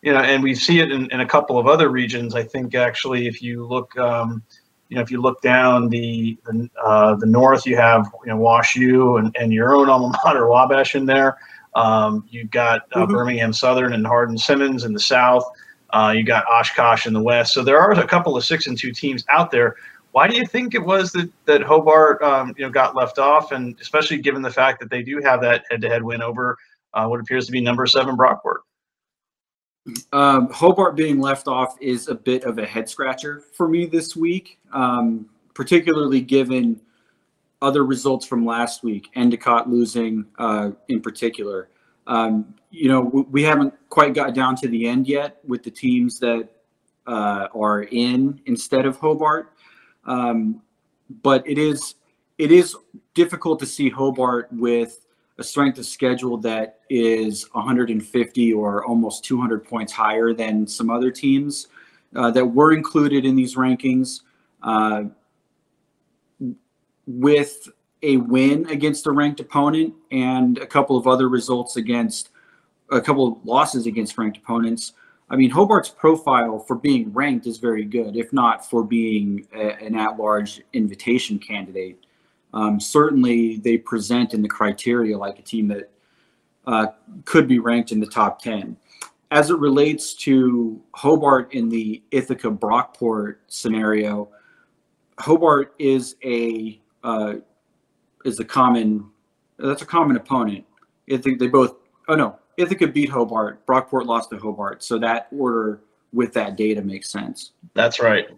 [0.03, 2.35] you know, and we see it in, in a couple of other regions.
[2.35, 3.99] I think actually, if you look.
[3.99, 4.43] Um,
[4.91, 8.37] you know, if you look down the the, uh, the north, you have you know
[8.37, 11.39] Wash U and, and your own alma mater Wabash in there.
[11.75, 13.13] Um, you've got uh, mm-hmm.
[13.13, 15.45] Birmingham Southern and Hardin Simmons in the south.
[15.91, 17.55] Uh, you got Oshkosh in the west.
[17.55, 19.77] So there are a couple of six and two teams out there.
[20.13, 23.53] Why do you think it was that that Hobart um, you know got left off,
[23.53, 26.57] and especially given the fact that they do have that head-to-head win over
[26.95, 28.59] uh, what appears to be number seven Brockport?
[30.13, 34.17] Um, Hobart being left off is a bit of a head scratcher for me this
[34.17, 36.81] week, um, particularly given
[37.65, 41.69] other results from last week, Endicott losing uh, in particular.
[42.07, 46.19] Um, you know, we, haven't quite got down to the end yet with the teams
[46.19, 46.49] that
[47.07, 49.55] uh, are in instead of Hobart.
[50.05, 50.61] Um,
[51.23, 51.95] but it is
[52.37, 52.77] it is
[53.15, 55.07] difficult to see Hobart with
[55.39, 61.11] a strength of schedule that is 150 or almost 200 points higher than some other
[61.11, 61.69] teams
[62.17, 64.21] uh, that were included in these rankings.
[67.07, 67.69] With
[68.03, 72.31] a win against a ranked opponent and a couple of other results against
[72.91, 74.93] a couple of losses against ranked opponents.
[75.31, 79.83] I mean, Hobart's profile for being ranked is very good, if not for being a,
[79.83, 82.05] an at large invitation candidate.
[82.53, 85.91] Um, certainly, they present in the criteria like a team that
[86.67, 86.89] uh,
[87.25, 88.77] could be ranked in the top 10.
[89.31, 94.29] as it relates to Hobart in the Ithaca Brockport scenario,
[95.19, 97.35] Hobart is a uh,
[98.25, 99.09] is a common
[99.59, 100.65] that's a common opponent.
[101.07, 101.77] Ithaca, they both
[102.09, 105.81] oh no Ithaca beat Hobart, Brockport lost to Hobart, so that order
[106.13, 107.53] with that data makes sense.
[107.75, 108.29] That's right.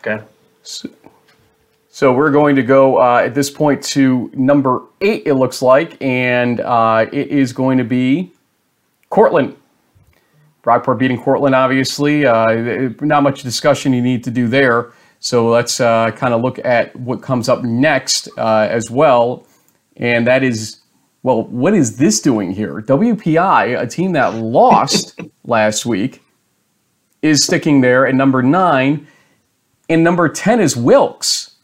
[0.00, 0.22] Okay.
[0.62, 0.88] So,
[1.88, 5.22] so we're going to go uh, at this point to number eight.
[5.26, 8.32] It looks like, and uh, it is going to be
[9.08, 9.56] Cortland.
[10.62, 12.26] Brockport beating Cortland, obviously.
[12.26, 14.92] Uh, not much discussion you need to do there.
[15.26, 19.44] So let's uh, kind of look at what comes up next uh, as well.
[19.96, 20.82] And that is,
[21.24, 22.80] well, what is this doing here?
[22.80, 26.22] WPI, a team that lost last week,
[27.22, 29.08] is sticking there at number nine.
[29.88, 31.56] And number 10 is Wilkes.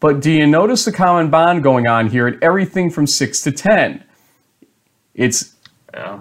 [0.00, 3.52] But do you notice the common bond going on here at everything from six to
[3.52, 4.04] 10?
[5.14, 5.54] It's
[5.94, 6.20] yeah.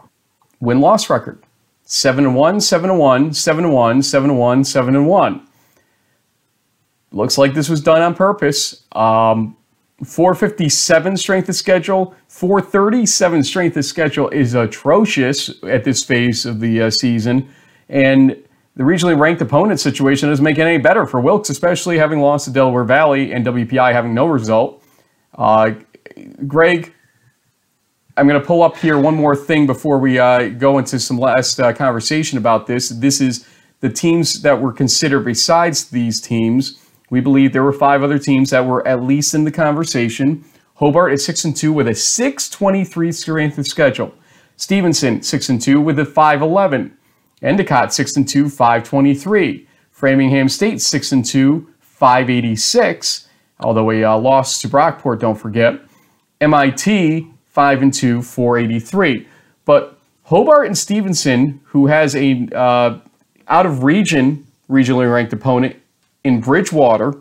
[0.61, 1.43] win loss record.
[1.83, 5.46] 7 and 1, 7 and 1, 7 and 1, 7 and 1, 7 and 1.
[7.11, 8.83] Looks like this was done on purpose.
[8.91, 9.55] Um,
[10.03, 16.83] 457 strength of schedule, 437 strength of schedule is atrocious at this phase of the
[16.83, 17.49] uh, season.
[17.89, 18.35] And
[18.75, 22.45] the regionally ranked opponent situation doesn't make it any better for Wilkes, especially having lost
[22.45, 24.83] to Delaware Valley and WPI having no result.
[25.33, 25.71] Uh,
[26.45, 26.93] Greg,
[28.15, 31.17] I'm going to pull up here one more thing before we uh, go into some
[31.17, 32.89] last uh, conversation about this.
[32.89, 33.47] This is
[33.79, 36.79] the teams that were considered besides these teams.
[37.09, 40.43] We believe there were five other teams that were at least in the conversation.
[40.75, 44.13] Hobart is 6 and 2 with a 623 strength of schedule.
[44.57, 46.97] Stevenson 6 and 2 with a 511.
[47.41, 49.67] Endicott 6 and 2 523.
[49.91, 53.27] Framingham State 6 and 2 586.
[53.59, 55.81] Although a uh, loss to Brockport, don't forget.
[56.41, 59.27] MIT 5 and 2, 483.
[59.65, 62.99] But Hobart and Stevenson, who has a uh,
[63.47, 65.77] out of region regionally ranked opponent
[66.27, 67.13] in Bridgewater,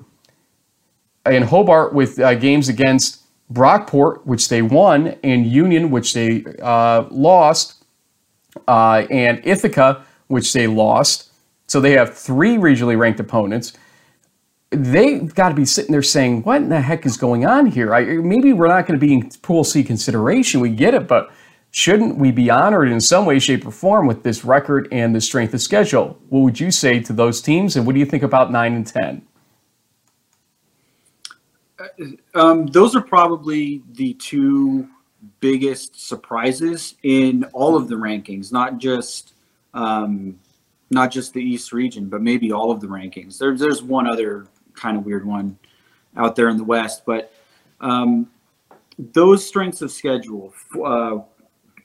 [1.24, 7.04] and Hobart with uh, games against Brockport, which they won, and Union, which they uh,
[7.10, 7.84] lost,
[8.66, 11.30] uh, and Ithaca, which they lost.
[11.66, 13.72] So they have three regionally ranked opponents
[14.70, 17.94] they've got to be sitting there saying, "What in the heck is going on here?"
[17.94, 20.60] I, maybe we're not going to be in Pool C consideration.
[20.60, 21.30] We get it, but
[21.76, 25.20] shouldn't we be honored in some way, shape, or form with this record and the
[25.20, 26.18] strength of schedule?
[26.30, 28.86] What would you say to those teams, and what do you think about nine and
[28.86, 29.20] ten?
[32.34, 34.88] Um, those are probably the two
[35.40, 39.34] biggest surprises in all of the rankings, not just
[39.74, 40.38] um,
[40.88, 43.36] not just the East region, but maybe all of the rankings.
[43.36, 45.58] There's there's one other kind of weird one
[46.16, 47.02] out there in the West.
[47.04, 47.34] But
[47.82, 48.30] um,
[48.98, 51.18] those strengths of schedule, uh,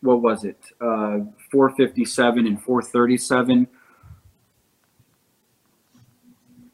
[0.01, 0.57] what was it?
[0.79, 1.19] Uh,
[1.51, 3.67] 457 and 437.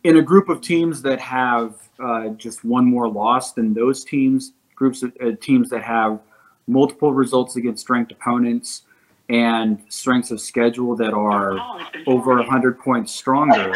[0.04, 4.54] In a group of teams that have uh, just one more loss than those teams,
[4.76, 6.20] groups of uh, teams that have
[6.68, 8.84] multiple results against ranked opponents
[9.30, 11.58] and strengths of schedule that are
[12.06, 13.74] over 100 points stronger,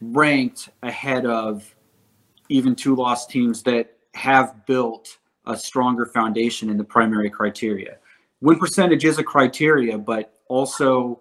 [0.00, 1.74] ranked ahead of
[2.48, 7.96] even two lost teams that have built a stronger foundation in the primary criteria.
[8.42, 11.20] Win percentage is a criteria, but also,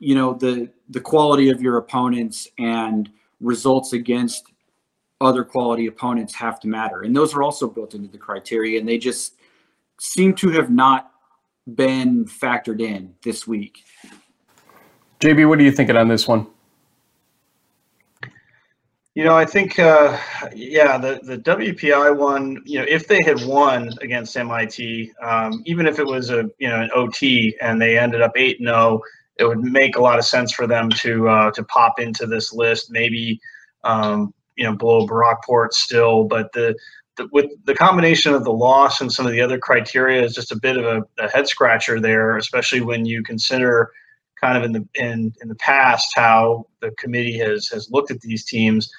[0.00, 3.10] you know, the the quality of your opponents and
[3.40, 4.52] results against
[5.20, 7.02] other quality opponents have to matter.
[7.02, 9.36] And those are also built into the criteria and they just
[10.00, 11.12] seem to have not
[11.74, 13.84] been factored in this week.
[15.20, 16.46] JB, what are you thinking on this one?
[19.14, 20.18] You know, I think, uh,
[20.54, 25.86] yeah, the, the WPI one, you know, if they had won against MIT, um, even
[25.86, 29.02] if it was a, you know, an OT and they ended up 8 0,
[29.36, 32.54] it would make a lot of sense for them to uh, to pop into this
[32.54, 33.38] list, maybe,
[33.84, 36.24] um, you know, below Brockport still.
[36.24, 36.74] But the,
[37.16, 40.52] the, with the combination of the loss and some of the other criteria is just
[40.52, 43.90] a bit of a, a head scratcher there, especially when you consider
[44.42, 48.20] kind of in the in in the past how the committee has has looked at
[48.20, 48.90] these teams.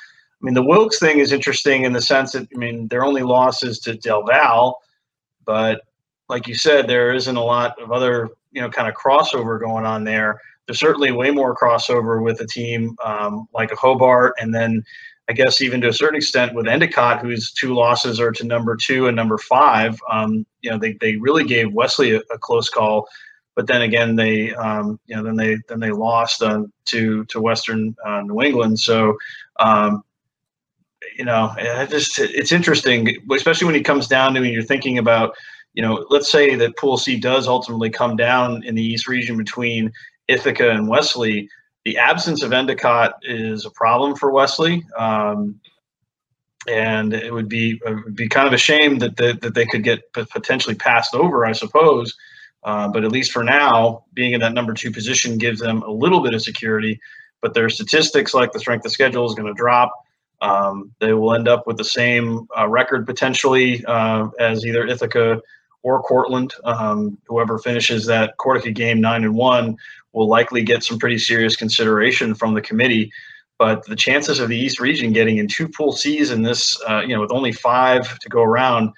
[0.41, 3.23] I mean, the Wilkes thing is interesting in the sense that I mean their only
[3.23, 4.79] losses to Del Val,
[5.45, 5.81] but
[6.29, 9.85] like you said, there isn't a lot of other you know kind of crossover going
[9.85, 10.39] on there.
[10.65, 14.83] There's certainly way more crossover with a team um, like a Hobart, and then
[15.29, 18.77] I guess even to a certain extent with Endicott, whose two losses are to number
[18.77, 19.99] two and number five.
[20.09, 23.07] Um, you know, they, they really gave Wesley a, a close call
[23.55, 27.41] but then again they um, you know then they then they lost uh, to to
[27.41, 28.79] Western uh, New England.
[28.79, 29.17] So
[29.59, 30.03] um,
[31.17, 34.97] you know it just it's interesting, especially when it comes down to when you're thinking
[34.97, 35.35] about
[35.73, 39.37] you know let's say that Pool C does ultimately come down in the East region
[39.37, 39.91] between
[40.27, 41.49] Ithaca and Wesley,
[41.85, 44.85] the absence of Endicott is a problem for Wesley.
[44.97, 45.59] Um,
[46.67, 49.83] and it would be it would be kind of a shame that that they could
[49.83, 52.15] get potentially passed over, I suppose.
[52.65, 55.91] Uh, but at least for now, being in that number two position gives them a
[55.91, 56.99] little bit of security.
[57.41, 59.91] But their statistics, like the strength of schedule, is going to drop.
[60.41, 65.41] Um, they will end up with the same uh, record potentially uh, as either Ithaca
[65.83, 66.53] or Cortland.
[66.63, 69.77] Um, whoever finishes that Cortaca game nine and one
[70.13, 73.11] will likely get some pretty serious consideration from the committee.
[73.59, 77.01] But the chances of the East region getting in two pool C's in this, uh,
[77.01, 78.91] you know, with only five to go around,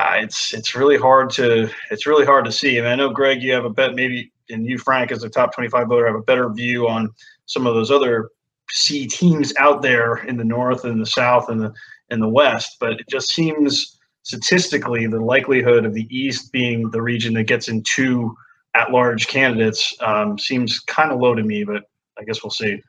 [0.00, 2.78] uh, it's it's really hard to it's really hard to see.
[2.78, 5.28] I, mean, I know Greg, you have a bet maybe, and you Frank as a
[5.28, 7.10] top twenty-five voter have a better view on
[7.46, 8.30] some of those other
[8.70, 11.72] C teams out there in the north and the south and the
[12.08, 12.76] and the west.
[12.80, 17.68] But it just seems statistically the likelihood of the East being the region that gets
[17.68, 18.34] in two
[18.74, 21.64] at-large candidates um, seems kind of low to me.
[21.64, 21.82] But
[22.18, 22.82] I guess we'll see.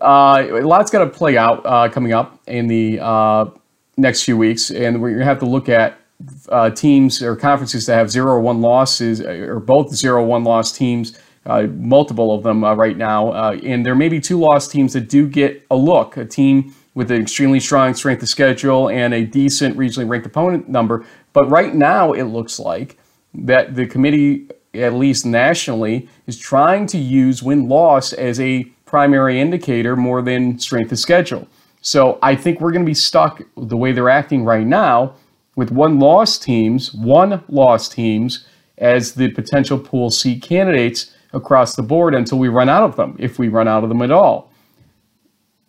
[0.00, 3.46] Uh, a lot's got to play out uh, coming up in the uh,
[3.96, 5.98] next few weeks, and we're going to have to look at
[6.48, 10.44] uh, teams or conferences that have zero or one losses, uh, or both zero one
[10.44, 13.52] loss teams, uh, multiple of them right now.
[13.52, 17.12] and there may be two loss teams that do get a look, a team with
[17.12, 21.06] an extremely strong strength of schedule and a decent regionally ranked opponent number.
[21.32, 22.98] But right now, it looks like
[23.34, 29.40] that the committee, at least nationally, is trying to use win loss as a primary
[29.40, 31.46] indicator more than strength of schedule.
[31.82, 35.14] So I think we're going to be stuck the way they're acting right now
[35.58, 38.46] with one loss teams, one loss teams
[38.78, 43.16] as the potential pool C candidates across the board until we run out of them,
[43.18, 44.52] if we run out of them at all.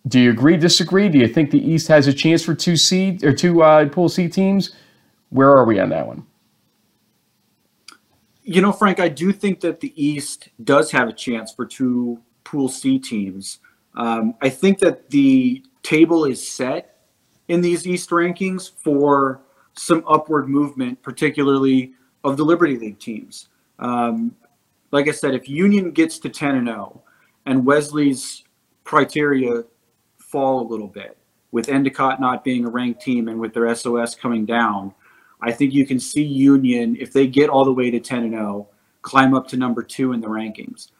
[0.06, 1.08] Do you agree, disagree?
[1.08, 4.08] Do you think the East has a chance for two seed or two uh, pool
[4.08, 4.70] C teams?
[5.30, 6.24] Where are we on that one?
[8.44, 12.20] You know, Frank, I do think that the East does have a chance for two
[12.44, 13.58] Pool C teams.
[13.96, 17.06] Um, I think that the table is set
[17.48, 19.40] in these East rankings for
[19.80, 21.92] some upward movement, particularly
[22.24, 23.48] of the Liberty League teams.
[23.78, 24.34] Um,
[24.90, 27.02] like I said, if Union gets to 10 and 0
[27.46, 28.44] and Wesley's
[28.84, 29.64] criteria
[30.18, 31.16] fall a little bit,
[31.52, 34.94] with Endicott not being a ranked team and with their SOS coming down,
[35.42, 38.32] I think you can see Union, if they get all the way to 10 and
[38.32, 38.68] 0,
[39.02, 40.90] climb up to number two in the rankings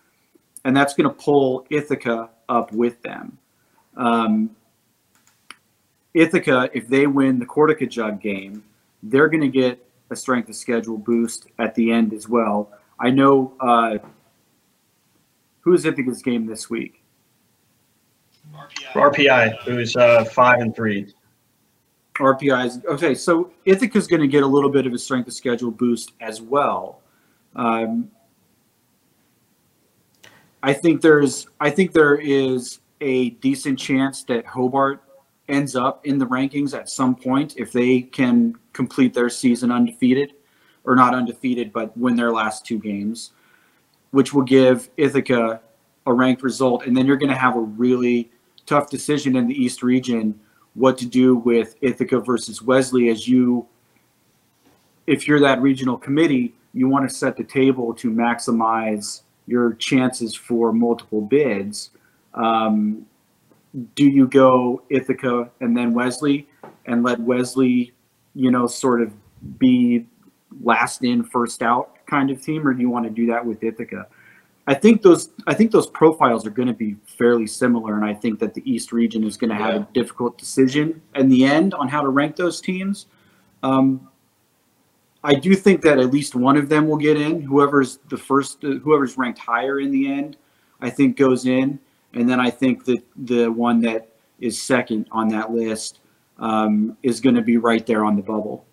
[0.64, 3.38] and that's going to pull Ithaca up with them.
[3.96, 4.56] Um,
[6.14, 8.64] Ithaca, if they win the Cortaca Jug game,
[9.02, 12.70] they're going to get a strength of schedule boost at the end as well.
[12.98, 13.98] I know uh,
[15.60, 17.02] who is Ithaca's game this week?
[18.92, 21.12] RPI, RPI who's uh, five and three.
[22.16, 23.14] RPI is okay.
[23.14, 26.42] So Ithaca's going to get a little bit of a strength of schedule boost as
[26.42, 27.00] well.
[27.56, 28.10] Um,
[30.62, 35.02] I think there's I think there is a decent chance that Hobart
[35.50, 40.34] ends up in the rankings at some point if they can complete their season undefeated
[40.84, 43.32] or not undefeated but win their last two games
[44.10, 45.60] which will give Ithaca
[46.06, 48.30] a ranked result and then you're going to have a really
[48.66, 50.38] tough decision in the East region
[50.74, 53.66] what to do with Ithaca versus Wesley as you
[55.06, 60.34] if you're that regional committee you want to set the table to maximize your chances
[60.34, 61.90] for multiple bids.
[62.34, 63.06] Um,
[63.94, 66.48] do you go Ithaca and then Wesley
[66.86, 67.92] and let Wesley,
[68.34, 69.12] you know, sort of
[69.58, 70.06] be
[70.62, 73.62] last in, first out kind of team, or do you want to do that with
[73.62, 74.06] Ithaca?
[74.66, 78.14] I think those I think those profiles are going to be fairly similar, and I
[78.14, 81.74] think that the East region is going to have a difficult decision in the end
[81.74, 83.06] on how to rank those teams.
[83.62, 84.08] Um,
[85.22, 87.42] I do think that at least one of them will get in.
[87.42, 90.36] Whoever's the first, whoever's ranked higher in the end,
[90.80, 91.78] I think goes in.
[92.14, 94.08] And then I think that the one that
[94.40, 96.00] is second on that list
[96.38, 98.64] um, is going to be right there on the bubble.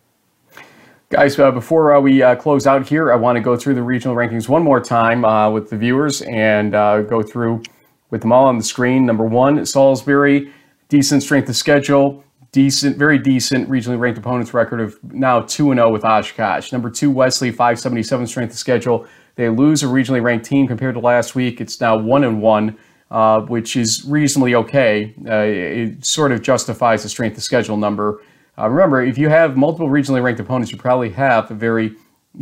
[1.10, 3.84] Guys, uh, before uh, we uh, close out here, I want to go through the
[3.84, 7.64] regional rankings one more time uh, with the viewers and uh, go through
[8.10, 9.06] with them all on the screen.
[9.06, 10.52] Number one, Salisbury,
[10.90, 15.92] decent strength of schedule decent, very decent regionally ranked opponents record of now 2 0
[15.92, 16.72] with Oshkosh.
[16.72, 19.06] Number two, Wesley, 577 strength of schedule.
[19.36, 21.62] They lose a regionally ranked team compared to last week.
[21.62, 22.78] It's now 1 and 1.
[23.10, 25.14] Uh, which is reasonably okay.
[25.26, 28.22] Uh, it sort of justifies the strength of schedule number.
[28.58, 31.96] Uh, remember, if you have multiple regionally ranked opponents, you probably have a very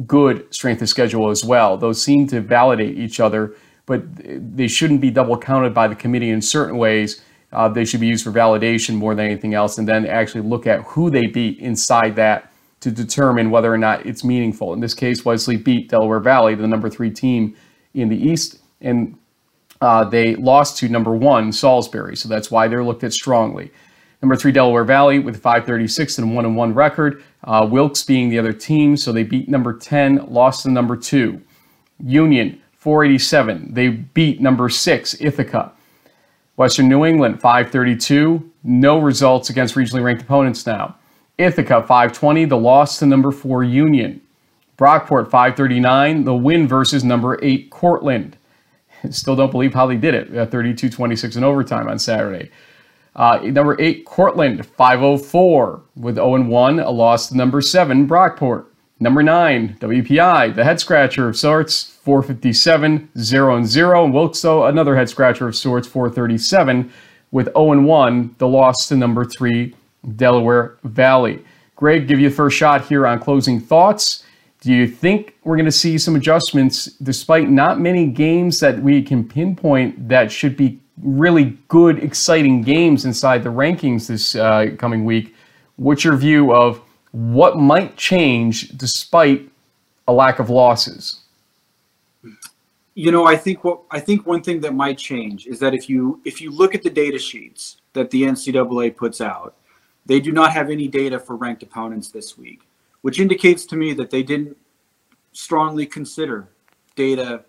[0.07, 1.77] good strength of schedule as well.
[1.77, 3.53] Those seem to validate each other,
[3.85, 7.99] but they shouldn't be double counted by the committee in certain ways uh, they should
[7.99, 11.27] be used for validation more than anything else, and then actually look at who they
[11.27, 12.51] beat inside that
[12.81, 14.73] to determine whether or not it's meaningful.
[14.73, 17.55] In this case, Wesley beat Delaware Valley, the number three team
[17.93, 19.17] in the East, and
[19.81, 23.71] uh, they lost to number one Salisbury, so that's why they're looked at strongly.
[24.21, 27.23] Number three, Delaware Valley with 536 and one and one record.
[27.43, 31.41] Uh, Wilkes being the other team, so they beat number 10, lost to number two.
[32.03, 35.71] Union 487, they beat number six Ithaca.
[36.55, 40.95] Western New England 532, no results against regionally ranked opponents now.
[41.37, 44.21] Ithaca 520, the loss to number four Union.
[44.77, 48.37] Brockport 539, the win versus number eight Cortland.
[49.11, 50.51] Still don't believe how they did it.
[50.51, 52.51] 32 26 in overtime on Saturday.
[53.15, 58.65] Uh, number eight, Cortland, 504 with 0 1, a loss to number seven, Brockport.
[58.99, 64.05] Number nine, WPI, the head scratcher of sorts, 457, 0 and 0.
[64.05, 66.91] And Wilkes-Barre, another head scratcher of sorts, 437
[67.31, 69.75] with 0 1, the loss to number three,
[70.15, 71.43] Delaware Valley.
[71.75, 74.24] Greg, give you the first shot here on closing thoughts.
[74.65, 79.03] Do you think we're going to see some adjustments despite not many games that we
[79.03, 85.05] can pinpoint that should be really good, exciting games inside the rankings this uh, coming
[85.05, 85.35] week.
[85.75, 89.47] What's your view of what might change despite
[90.07, 91.21] a lack of losses?
[92.95, 95.87] You know, I think what I think one thing that might change is that if
[95.87, 99.55] you if you look at the data sheets that the NCAA puts out,
[100.07, 102.61] they do not have any data for ranked opponents this week,
[103.05, 104.57] which indicates to me that they didn't
[105.31, 106.49] strongly consider
[106.95, 107.45] data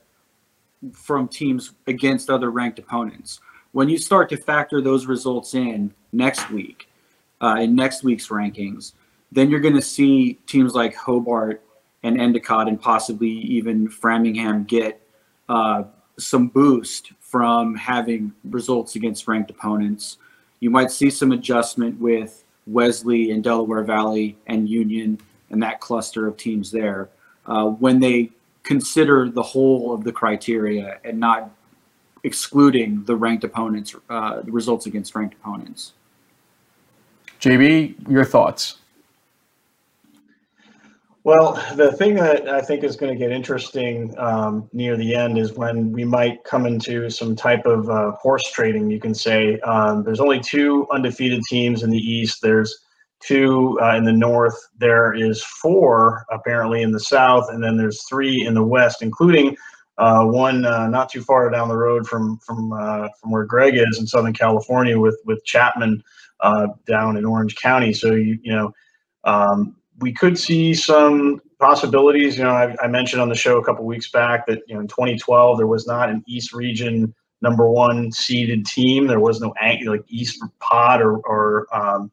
[0.92, 3.40] from teams against other ranked opponents.
[3.72, 6.90] When you start to factor those results in next week,
[7.40, 8.92] uh, in next week's rankings,
[9.32, 11.62] then you're going to see teams like Hobart
[12.02, 15.00] and Endicott and possibly even Framingham get
[15.48, 15.84] uh,
[16.18, 20.18] some boost from having results against ranked opponents.
[20.61, 25.18] You might see some adjustment with Wesley and Delaware Valley and Union
[25.51, 27.09] and that cluster of teams there
[27.47, 28.30] uh, when they
[28.62, 31.51] consider the whole of the criteria and not
[32.24, 35.92] excluding the ranked opponents, uh, the results against ranked opponents.
[37.40, 38.78] JB, your thoughts?
[41.22, 45.38] Well, the thing that I think is going to get interesting um, near the end
[45.38, 49.59] is when we might come into some type of uh, horse trading, you can say.
[49.61, 52.42] Um, there's only two undefeated teams in the East.
[52.42, 52.86] There's
[53.21, 54.57] two uh, in the North.
[54.79, 57.49] There is four, apparently, in the South.
[57.51, 59.57] And then there's three in the West, including
[59.99, 63.77] uh, one uh, not too far down the road from from uh, from where Greg
[63.77, 66.03] is in Southern California with with Chapman
[66.41, 67.93] uh, down in Orange County.
[67.93, 68.73] So you you know
[69.25, 72.37] um, we could see some possibilities.
[72.37, 74.81] You know, I, I, mentioned on the show a couple weeks back that you know
[74.81, 79.07] in 2012 there was not an East Region number one seeded team.
[79.07, 79.55] There was no
[79.87, 82.11] like East Pod or or, um,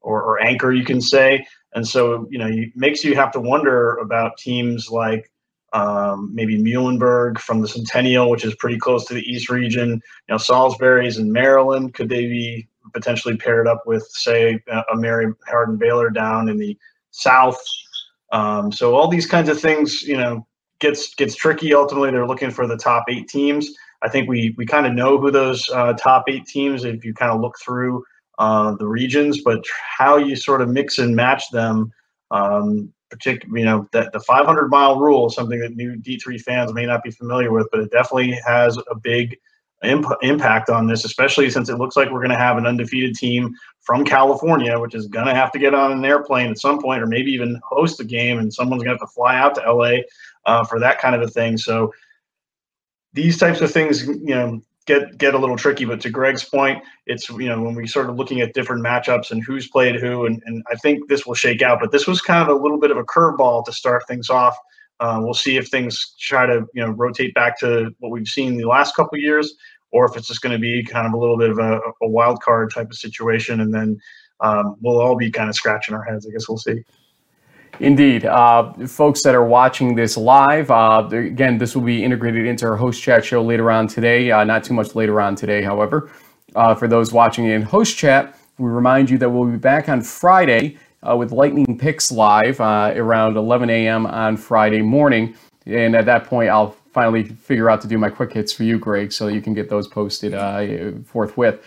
[0.00, 1.46] or or anchor you can say.
[1.74, 5.30] And so you know it makes you have to wonder about teams like
[5.72, 9.90] um, maybe Muhlenberg from the Centennial, which is pretty close to the East region.
[9.90, 10.00] You
[10.32, 11.94] know, Salisbury's in Maryland.
[11.94, 16.76] Could they be potentially paired up with, say, a Mary Hardin Baylor down in the
[17.12, 17.60] South?
[18.32, 20.46] Um, so all these kinds of things, you know,
[20.80, 21.74] gets gets tricky.
[21.74, 23.68] Ultimately, they're looking for the top eight teams.
[24.02, 27.14] I think we we kind of know who those uh, top eight teams if you
[27.14, 28.02] kind of look through
[28.40, 29.64] uh, the regions, but
[29.96, 31.92] how you sort of mix and match them
[32.32, 36.72] um, particularly, you know, that the 500 mile rule is something that new D3 fans
[36.72, 39.36] may not be familiar with, but it definitely has a big
[39.82, 43.14] imp- impact on this, especially since it looks like we're going to have an undefeated
[43.14, 46.80] team from California, which is going to have to get on an airplane at some
[46.80, 49.56] point, or maybe even host a game, and someone's going to have to fly out
[49.56, 49.96] to LA
[50.46, 51.56] uh, for that kind of a thing.
[51.56, 51.92] So
[53.12, 54.60] these types of things, you know,
[54.90, 55.84] get get a little tricky.
[55.84, 59.42] But to Greg's point, it's you know when we started looking at different matchups and
[59.44, 61.78] who's played who, and, and I think this will shake out.
[61.80, 64.56] But this was kind of a little bit of a curveball to start things off.
[64.98, 68.56] Uh, we'll see if things try to you know rotate back to what we've seen
[68.56, 69.54] the last couple years,
[69.92, 72.08] or if it's just going to be kind of a little bit of a, a
[72.08, 73.98] wild card type of situation, and then
[74.40, 76.26] um, we'll all be kind of scratching our heads.
[76.26, 76.82] I guess we'll see.
[77.78, 78.26] Indeed.
[78.26, 82.76] Uh, folks that are watching this live, uh, again, this will be integrated into our
[82.76, 84.30] host chat show later on today.
[84.30, 86.10] Uh, not too much later on today, however.
[86.54, 90.02] Uh, for those watching in host chat, we remind you that we'll be back on
[90.02, 94.04] Friday uh, with Lightning Picks live uh, around 11 a.m.
[94.06, 95.34] on Friday morning.
[95.64, 98.78] And at that point, I'll finally figure out to do my quick hits for you,
[98.78, 100.34] Greg, so you can get those posted
[101.06, 101.64] forthwith.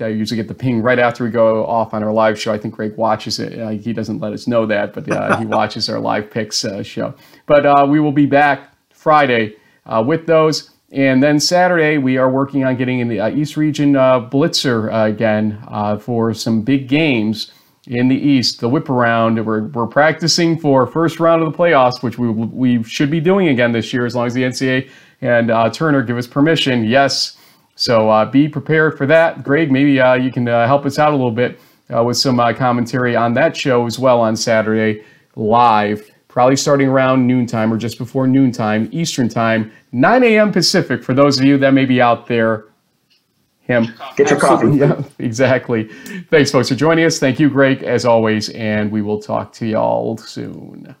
[0.00, 2.52] I usually get the ping right after we go off on our live show.
[2.52, 3.58] I think Greg watches it.
[3.58, 6.82] Uh, he doesn't let us know that, but uh, he watches our live picks uh,
[6.82, 7.14] show.
[7.46, 9.56] But uh, we will be back Friday
[9.86, 10.70] uh, with those.
[10.90, 15.62] And then Saturday, we are working on getting in the uh, East Region Blitzer again
[16.00, 17.52] for some big games
[17.86, 18.60] in the East.
[18.60, 19.44] The whip around.
[19.44, 23.48] We're, we're practicing for first round of the playoffs, which we, we should be doing
[23.48, 24.88] again this year as long as the NCAA
[25.20, 26.84] and uh, Turner give us permission.
[26.84, 27.36] Yes.
[27.78, 29.44] So uh, be prepared for that.
[29.44, 31.60] Greg, maybe uh, you can uh, help us out a little bit
[31.94, 35.04] uh, with some uh, commentary on that show as well on Saturday
[35.36, 40.50] live, probably starting around noontime or just before noontime Eastern time, 9 a.m.
[40.50, 42.64] Pacific for those of you that may be out there.
[43.60, 43.94] Him.
[44.16, 44.70] Get your coffee.
[44.78, 45.84] Yeah, exactly.
[46.30, 47.18] Thanks, folks, for joining us.
[47.18, 50.96] Thank you, Greg, as always, and we will talk to y'all soon.